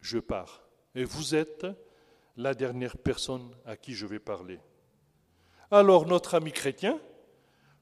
je 0.00 0.18
pars. 0.18 0.66
Et 0.94 1.04
vous 1.04 1.34
êtes 1.34 1.66
la 2.36 2.54
dernière 2.54 2.96
personne 2.96 3.54
à 3.64 3.76
qui 3.76 3.94
je 3.94 4.06
vais 4.06 4.18
parler. 4.18 4.58
Alors 5.70 6.06
notre 6.06 6.34
ami 6.34 6.52
chrétien 6.52 7.00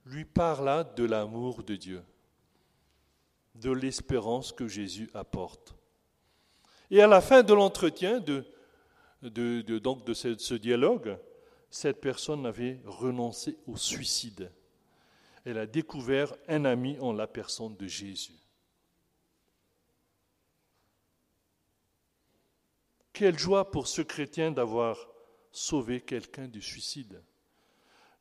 lui 0.06 0.24
parla 0.24 0.84
de 0.84 1.04
l'amour 1.04 1.62
de 1.62 1.76
Dieu, 1.76 2.02
de 3.54 3.70
l'espérance 3.70 4.52
que 4.52 4.68
Jésus 4.68 5.10
apporte. 5.14 5.74
Et 6.90 7.02
à 7.02 7.06
la 7.06 7.20
fin 7.20 7.42
de 7.42 7.54
l'entretien, 7.54 8.20
de, 8.20 8.44
donc 9.78 10.04
de 10.04 10.14
ce 10.14 10.54
dialogue, 10.54 11.18
cette 11.70 12.00
personne 12.00 12.46
avait 12.46 12.80
renoncé 12.84 13.56
au 13.66 13.76
suicide. 13.76 14.52
Elle 15.44 15.58
a 15.58 15.66
découvert 15.66 16.34
un 16.48 16.64
ami 16.64 16.98
en 17.00 17.12
la 17.12 17.26
personne 17.26 17.76
de 17.76 17.86
Jésus. 17.86 18.43
Quelle 23.14 23.38
joie 23.38 23.70
pour 23.70 23.86
ce 23.86 24.02
chrétien 24.02 24.50
d'avoir 24.50 25.08
sauvé 25.54 26.00
quelqu'un 26.00 26.48
du 26.48 26.60
suicide. 26.60 27.22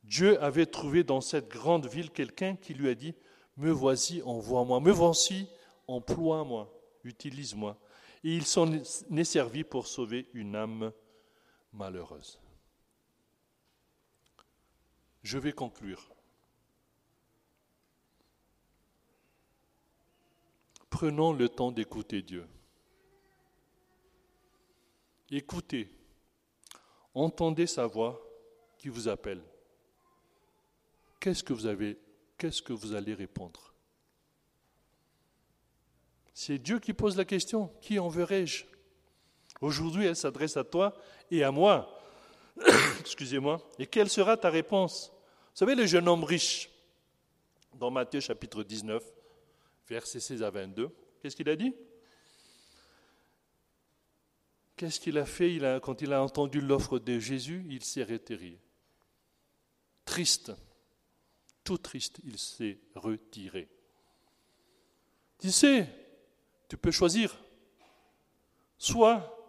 Dieu 0.04 0.42
avait 0.42 0.68
trouvé 0.68 1.04
dans 1.04 1.20
cette 1.20 1.50
grande 1.50 1.88
ville 1.88 2.12
quelqu'un 2.12 2.56
qui 2.56 2.76
lui 2.76 2.90
a 2.90 2.96
dit, 2.96 3.16
me 3.58 3.72
voici, 3.72 4.22
envoie-moi, 4.24 4.80
me 4.80 4.92
voici, 4.92 5.48
emploie-moi, 5.88 6.72
utilise-moi. 7.04 7.78
Et 8.24 8.36
il 8.36 8.46
s'en 8.46 8.72
est 8.72 9.24
servi 9.24 9.64
pour 9.64 9.88
sauver 9.88 10.30
une 10.34 10.56
âme 10.56 10.92
malheureuse. 11.74 12.40
Je 15.24 15.40
vais 15.40 15.54
conclure. 15.54 16.08
Prenons 20.92 21.34
le 21.34 21.50
temps 21.50 21.72
d'écouter 21.72 22.22
Dieu. 22.22 22.46
Écoutez, 25.36 25.90
entendez 27.16 27.66
sa 27.66 27.88
voix 27.88 28.24
qui 28.78 28.88
vous 28.88 29.08
appelle. 29.08 29.42
Qu'est-ce 31.20 31.44
que 31.44 31.54
vous 31.54 31.66
avez, 31.66 31.98
qu'est-ce 32.38 32.62
que 32.62 32.72
vous 32.72 32.94
allez 32.94 33.16
répondre? 33.16 33.74
C'est 36.36 36.60
Dieu 36.60 36.78
qui 36.78 36.94
pose 36.94 37.18
la 37.18 37.26
question, 37.26 37.72
qui 37.82 37.98
enverrai-je 37.98 38.66
Aujourd'hui, 39.60 40.06
elle 40.06 40.16
s'adresse 40.16 40.56
à 40.56 40.64
toi 40.64 40.96
et 41.32 41.44
à 41.44 41.50
moi. 41.50 42.00
Excusez-moi. 43.00 43.60
Et 43.80 43.88
quelle 43.88 44.12
sera 44.12 44.38
ta 44.38 44.52
réponse? 44.52 45.12
Vous 45.16 45.58
savez, 45.58 45.74
le 45.74 45.88
jeune 45.88 46.08
homme 46.08 46.24
riche, 46.24 46.70
dans 47.74 47.90
Matthieu 47.90 48.20
chapitre 48.20 48.62
19, 48.62 49.04
versets 49.90 50.20
16 50.20 50.44
à 50.44 50.52
22, 50.52 50.92
qu'est-ce 51.20 51.36
qu'il 51.36 51.50
a 51.50 51.56
dit? 51.56 51.74
Qu'est-ce 54.84 55.00
qu'il 55.00 55.18
a 55.18 55.26
fait? 55.26 55.62
Quand 55.82 56.02
il 56.02 56.12
a 56.12 56.22
entendu 56.22 56.60
l'offre 56.60 57.00
de 57.00 57.18
Jésus, 57.18 57.66
il 57.70 57.86
s'est 57.86 58.04
retiré. 58.04 58.60
Triste, 60.04 60.52
tout 61.64 61.78
triste, 61.78 62.20
il 62.26 62.38
s'est 62.38 62.80
retiré. 62.94 63.70
Tu 65.40 65.52
sais, 65.52 65.88
tu 66.68 66.76
peux 66.76 66.92
choisir. 66.92 67.40
Soit 68.78 69.40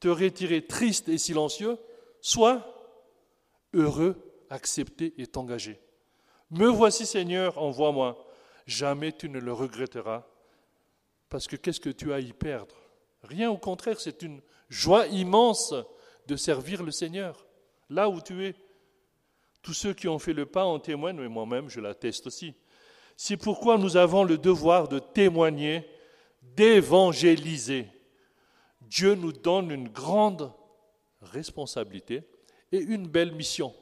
te 0.00 0.08
retirer 0.08 0.66
triste 0.66 1.10
et 1.10 1.18
silencieux, 1.18 1.76
soit 2.22 2.74
heureux, 3.74 4.16
accepté 4.48 5.12
et 5.18 5.28
engagé. 5.36 5.78
Me 6.50 6.68
voici 6.68 7.04
Seigneur, 7.04 7.58
envoie-moi. 7.58 8.26
Jamais 8.64 9.12
tu 9.12 9.28
ne 9.28 9.40
le 9.40 9.52
regretteras. 9.52 10.26
Parce 11.28 11.46
que 11.46 11.56
qu'est-ce 11.56 11.80
que 11.80 11.90
tu 11.90 12.14
as 12.14 12.16
à 12.16 12.20
y 12.20 12.32
perdre? 12.32 12.79
Rien, 13.22 13.50
au 13.50 13.58
contraire, 13.58 14.00
c'est 14.00 14.22
une 14.22 14.40
joie 14.68 15.06
immense 15.06 15.74
de 16.26 16.36
servir 16.36 16.82
le 16.82 16.90
Seigneur, 16.90 17.46
là 17.88 18.08
où 18.08 18.20
tu 18.20 18.46
es. 18.46 18.54
Tous 19.62 19.74
ceux 19.74 19.92
qui 19.92 20.08
ont 20.08 20.18
fait 20.18 20.32
le 20.32 20.46
pas 20.46 20.64
en 20.64 20.78
témoignent, 20.78 21.20
mais 21.20 21.28
moi-même 21.28 21.68
je 21.68 21.80
l'atteste 21.80 22.26
aussi. 22.26 22.54
C'est 23.16 23.36
pourquoi 23.36 23.76
nous 23.76 23.98
avons 23.98 24.24
le 24.24 24.38
devoir 24.38 24.88
de 24.88 24.98
témoigner, 24.98 25.86
d'évangéliser. 26.40 27.86
Dieu 28.80 29.14
nous 29.14 29.32
donne 29.32 29.70
une 29.70 29.88
grande 29.88 30.52
responsabilité 31.20 32.22
et 32.72 32.78
une 32.78 33.06
belle 33.06 33.32
mission. 33.32 33.74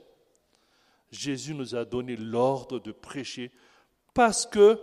Jésus 1.12 1.54
nous 1.54 1.76
a 1.76 1.84
donné 1.84 2.16
l'ordre 2.16 2.80
de 2.80 2.90
prêcher 2.90 3.52
parce 4.12 4.46
que 4.46 4.80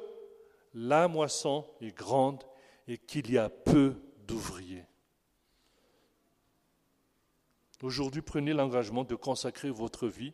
la 0.73 1.07
moisson 1.07 1.67
est 1.81 1.95
grande 1.95 2.43
et 2.87 2.97
qu'il 2.97 3.31
y 3.31 3.37
a 3.37 3.49
peu 3.49 3.95
d'ouvriers. 4.25 4.85
Aujourd'hui, 7.81 8.21
prenez 8.21 8.53
l'engagement 8.53 9.03
de 9.03 9.15
consacrer 9.15 9.69
votre 9.69 10.07
vie 10.07 10.33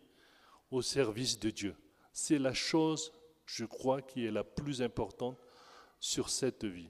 au 0.69 0.81
service 0.81 1.39
de 1.39 1.49
Dieu. 1.49 1.75
C'est 2.13 2.39
la 2.39 2.53
chose, 2.53 3.13
je 3.45 3.65
crois, 3.65 4.01
qui 4.01 4.25
est 4.25 4.31
la 4.31 4.43
plus 4.43 4.81
importante 4.81 5.37
sur 5.99 6.29
cette 6.29 6.65
vie. 6.65 6.89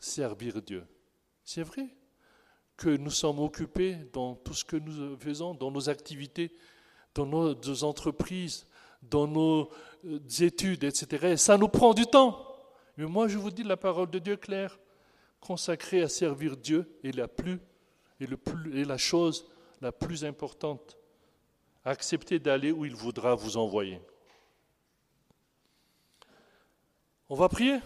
Servir 0.00 0.60
Dieu. 0.62 0.84
C'est 1.44 1.62
vrai 1.62 1.94
que 2.76 2.88
nous 2.88 3.10
sommes 3.10 3.38
occupés 3.38 3.96
dans 4.12 4.34
tout 4.34 4.54
ce 4.54 4.64
que 4.64 4.76
nous 4.76 5.16
faisons, 5.16 5.54
dans 5.54 5.70
nos 5.70 5.88
activités, 5.88 6.52
dans 7.14 7.26
nos 7.26 7.84
entreprises, 7.84 8.66
dans 9.02 9.26
nos 9.26 9.70
euh, 10.04 10.18
études, 10.40 10.84
etc. 10.84 11.26
Et 11.28 11.36
ça 11.36 11.58
nous 11.58 11.68
prend 11.68 11.94
du 11.94 12.06
temps. 12.06 12.51
Mais 13.02 13.08
moi, 13.08 13.26
je 13.26 13.36
vous 13.36 13.50
dis 13.50 13.64
la 13.64 13.76
parole 13.76 14.08
de 14.08 14.20
Dieu 14.20 14.36
claire 14.36 14.78
consacré 15.40 16.02
à 16.02 16.08
servir 16.08 16.56
Dieu 16.56 17.00
est 17.02 17.10
la 17.10 17.26
plus 17.26 17.58
le 18.26 18.36
plus, 18.36 18.78
et 18.78 18.84
la 18.84 18.96
chose 18.96 19.44
la 19.80 19.90
plus 19.90 20.24
importante. 20.24 20.96
Acceptez 21.84 22.38
d'aller 22.38 22.70
où 22.70 22.84
il 22.84 22.94
voudra 22.94 23.34
vous 23.34 23.56
envoyer. 23.56 24.00
On 27.28 27.34
va 27.34 27.48
prier? 27.48 27.80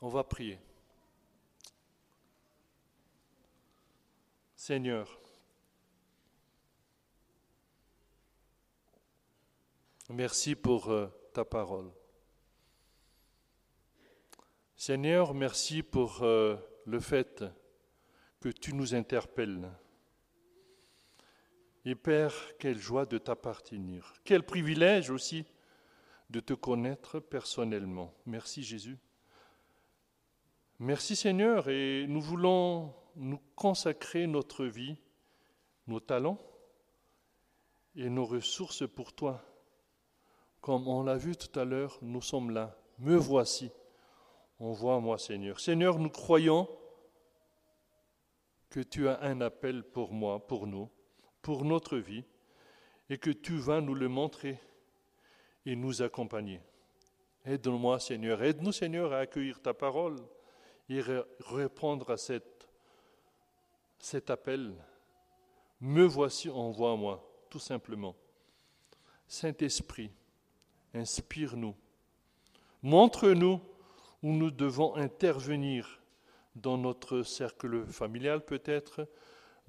On 0.00 0.08
va 0.08 0.24
prier. 0.24 0.58
Seigneur, 4.56 5.16
merci 10.08 10.56
pour 10.56 10.90
euh, 10.90 11.06
ta 11.32 11.44
parole. 11.44 11.92
Seigneur, 14.82 15.34
merci 15.34 15.82
pour 15.82 16.22
euh, 16.22 16.56
le 16.86 17.00
fait 17.00 17.44
que 18.40 18.48
tu 18.48 18.72
nous 18.72 18.94
interpelles. 18.94 19.70
Et 21.84 21.94
Père, 21.94 22.32
quelle 22.58 22.78
joie 22.78 23.04
de 23.04 23.18
t'appartenir. 23.18 24.14
Quel 24.24 24.42
privilège 24.42 25.10
aussi 25.10 25.44
de 26.30 26.40
te 26.40 26.54
connaître 26.54 27.20
personnellement. 27.20 28.14
Merci 28.24 28.62
Jésus. 28.62 28.96
Merci 30.78 31.14
Seigneur, 31.14 31.68
et 31.68 32.06
nous 32.08 32.22
voulons 32.22 32.94
nous 33.16 33.42
consacrer 33.56 34.26
notre 34.26 34.64
vie, 34.64 34.96
nos 35.88 36.00
talents 36.00 36.40
et 37.96 38.08
nos 38.08 38.24
ressources 38.24 38.88
pour 38.88 39.12
toi. 39.12 39.44
Comme 40.62 40.88
on 40.88 41.02
l'a 41.02 41.18
vu 41.18 41.36
tout 41.36 41.60
à 41.60 41.66
l'heure, 41.66 41.98
nous 42.00 42.22
sommes 42.22 42.50
là. 42.50 42.80
Me 42.98 43.16
voici. 43.16 43.70
Envoie-moi, 44.60 45.18
Seigneur. 45.18 45.58
Seigneur, 45.58 45.98
nous 45.98 46.10
croyons 46.10 46.68
que 48.68 48.80
tu 48.80 49.08
as 49.08 49.20
un 49.22 49.40
appel 49.40 49.82
pour 49.82 50.12
moi, 50.12 50.46
pour 50.46 50.66
nous, 50.66 50.90
pour 51.40 51.64
notre 51.64 51.96
vie, 51.96 52.24
et 53.08 53.16
que 53.16 53.30
tu 53.30 53.56
vas 53.56 53.80
nous 53.80 53.94
le 53.94 54.08
montrer 54.08 54.60
et 55.64 55.74
nous 55.74 56.02
accompagner. 56.02 56.60
Aide-moi, 57.44 57.98
Seigneur. 57.98 58.42
Aide-nous, 58.42 58.72
Seigneur, 58.72 59.14
à 59.14 59.20
accueillir 59.20 59.60
ta 59.60 59.72
parole 59.72 60.16
et 60.90 61.00
répondre 61.40 62.10
à 62.10 62.16
cet 63.98 64.30
appel. 64.30 64.74
Me 65.80 66.04
voici, 66.04 66.50
envoie-moi, 66.50 67.26
tout 67.48 67.58
simplement. 67.58 68.14
Saint-Esprit, 69.26 70.12
inspire-nous. 70.92 71.74
Montre-nous 72.82 73.60
où 74.22 74.32
nous 74.32 74.50
devons 74.50 74.94
intervenir 74.96 76.00
dans 76.54 76.78
notre 76.78 77.22
cercle 77.22 77.86
familial 77.86 78.44
peut-être, 78.44 79.08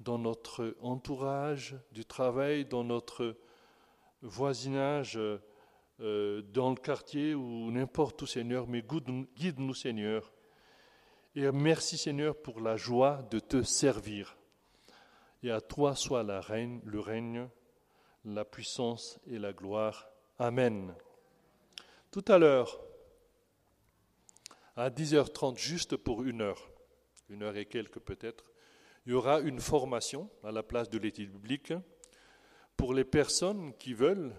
dans 0.00 0.18
notre 0.18 0.76
entourage 0.80 1.76
du 1.92 2.04
travail, 2.04 2.64
dans 2.64 2.84
notre 2.84 3.36
voisinage, 4.20 5.18
euh, 6.00 6.42
dans 6.52 6.70
le 6.70 6.76
quartier 6.76 7.34
ou 7.34 7.70
n'importe 7.70 8.22
où, 8.22 8.26
Seigneur, 8.26 8.66
mais 8.66 8.82
guide-nous, 8.82 9.74
Seigneur. 9.74 10.32
Et 11.34 11.50
merci, 11.50 11.96
Seigneur, 11.96 12.36
pour 12.36 12.60
la 12.60 12.76
joie 12.76 13.22
de 13.30 13.38
te 13.38 13.62
servir. 13.62 14.36
Et 15.42 15.50
à 15.50 15.60
toi 15.60 15.94
soit 15.94 16.22
la 16.22 16.40
règne, 16.40 16.80
le 16.84 17.00
règne, 17.00 17.48
la 18.24 18.44
puissance 18.44 19.18
et 19.26 19.38
la 19.38 19.52
gloire. 19.52 20.08
Amen. 20.38 20.94
Tout 22.10 22.24
à 22.28 22.38
l'heure, 22.38 22.80
à 24.76 24.90
10h30, 24.90 25.58
juste 25.58 25.96
pour 25.96 26.22
une 26.22 26.40
heure, 26.40 26.70
une 27.28 27.42
heure 27.42 27.56
et 27.56 27.66
quelques 27.66 28.00
peut-être, 28.00 28.44
Il 29.04 29.12
y 29.12 29.14
aura 29.14 29.40
une 29.40 29.60
formation 29.60 30.30
à 30.44 30.52
la 30.52 30.62
place 30.62 30.88
de 30.88 30.98
l'étude 30.98 31.32
biblique 31.32 31.72
pour 32.76 32.94
les 32.94 33.04
personnes 33.04 33.76
qui 33.76 33.94
veulent 33.94 34.32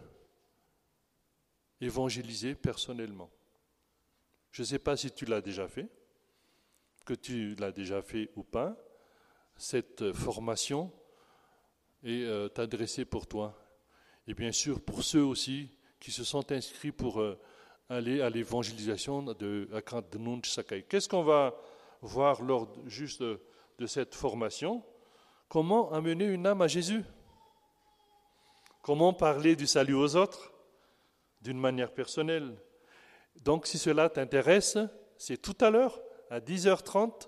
évangéliser 1.81 2.55
personnellement. 2.55 3.29
Je 4.51 4.61
ne 4.61 4.67
sais 4.67 4.79
pas 4.79 4.95
si 4.95 5.11
tu 5.11 5.25
l'as 5.25 5.41
déjà 5.41 5.67
fait, 5.67 5.89
que 7.05 7.13
tu 7.13 7.55
l'as 7.55 7.71
déjà 7.71 8.01
fait 8.01 8.31
ou 8.35 8.43
pas. 8.43 8.77
Cette 9.57 10.13
formation 10.13 10.91
est 12.03 12.23
euh, 12.23 12.47
adressée 12.57 13.05
pour 13.05 13.27
toi. 13.27 13.59
Et 14.27 14.33
bien 14.33 14.51
sûr 14.51 14.81
pour 14.81 15.03
ceux 15.03 15.23
aussi 15.23 15.69
qui 15.99 16.11
se 16.11 16.23
sont 16.23 16.51
inscrits 16.51 16.91
pour 16.91 17.21
euh, 17.21 17.39
aller 17.89 18.21
à 18.21 18.29
l'évangélisation 18.29 19.23
de 19.23 19.69
Akant 19.73 20.03
Sakai. 20.43 20.83
Qu'est-ce 20.83 21.09
qu'on 21.09 21.23
va 21.23 21.55
voir 22.01 22.41
lors 22.41 22.67
juste 22.85 23.21
de 23.21 23.87
cette 23.87 24.15
formation? 24.15 24.83
Comment 25.49 25.91
amener 25.91 26.25
une 26.25 26.47
âme 26.47 26.61
à 26.61 26.67
Jésus? 26.67 27.03
Comment 28.81 29.13
parler 29.13 29.55
du 29.55 29.67
salut 29.67 29.95
aux 29.95 30.15
autres? 30.15 30.51
D'une 31.41 31.59
manière 31.59 31.93
personnelle 31.93 32.55
Donc 33.43 33.67
si 33.67 33.77
cela 33.77 34.09
t'intéresse, 34.09 34.77
c'est 35.17 35.41
tout 35.41 35.57
à 35.61 35.69
l'heure, 35.69 36.01
à 36.29 36.39
10h30, 36.39 37.27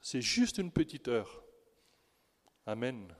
c'est 0.00 0.22
juste 0.22 0.58
une 0.58 0.70
petite 0.70 1.08
heure. 1.08 1.42
Amen. 2.66 3.14